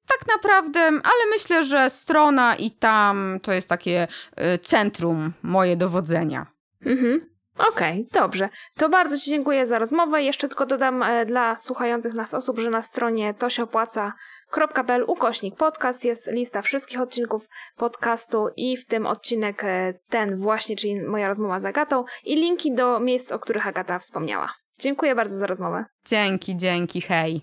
tak 0.07 0.27
naprawdę, 0.35 0.79
ale 0.87 1.29
myślę, 1.29 1.63
że 1.63 1.89
strona 1.89 2.55
i 2.55 2.71
tam 2.71 3.39
to 3.43 3.53
jest 3.53 3.67
takie 3.69 4.07
e, 4.35 4.57
centrum 4.57 5.33
moje 5.43 5.75
dowodzenia. 5.75 6.45
Mhm. 6.85 7.37
Okej, 7.57 8.07
okay, 8.07 8.21
dobrze. 8.21 8.49
To 8.77 8.89
bardzo 8.89 9.19
Ci 9.19 9.29
dziękuję 9.29 9.67
za 9.67 9.79
rozmowę. 9.79 10.23
Jeszcze 10.23 10.47
tylko 10.47 10.65
dodam 10.65 11.03
e, 11.03 11.25
dla 11.25 11.55
słuchających 11.55 12.13
nas 12.13 12.33
osób, 12.33 12.59
że 12.59 12.69
na 12.69 12.81
stronie 12.81 13.33
to 13.33 13.49
się 13.49 13.63
opłaca 13.63 14.13
.pl 14.51 15.03
ukośnik 15.07 15.55
podcast 15.55 16.05
jest 16.05 16.31
lista 16.31 16.61
wszystkich 16.61 17.01
odcinków 17.01 17.47
podcastu 17.77 18.47
i 18.55 18.77
w 18.77 18.85
tym 18.85 19.05
odcinek 19.05 19.63
e, 19.63 19.93
ten 20.09 20.37
właśnie, 20.37 20.75
czyli 20.75 21.01
moja 21.01 21.27
rozmowa 21.27 21.59
z 21.59 21.65
Agatą 21.65 22.03
i 22.23 22.35
linki 22.35 22.73
do 22.73 22.99
miejsc, 22.99 23.31
o 23.31 23.39
których 23.39 23.67
Agata 23.67 23.99
wspomniała. 23.99 24.53
Dziękuję 24.79 25.15
bardzo 25.15 25.37
za 25.37 25.47
rozmowę. 25.47 25.85
Dzięki, 26.05 26.57
dzięki, 26.57 27.01
hej. 27.01 27.41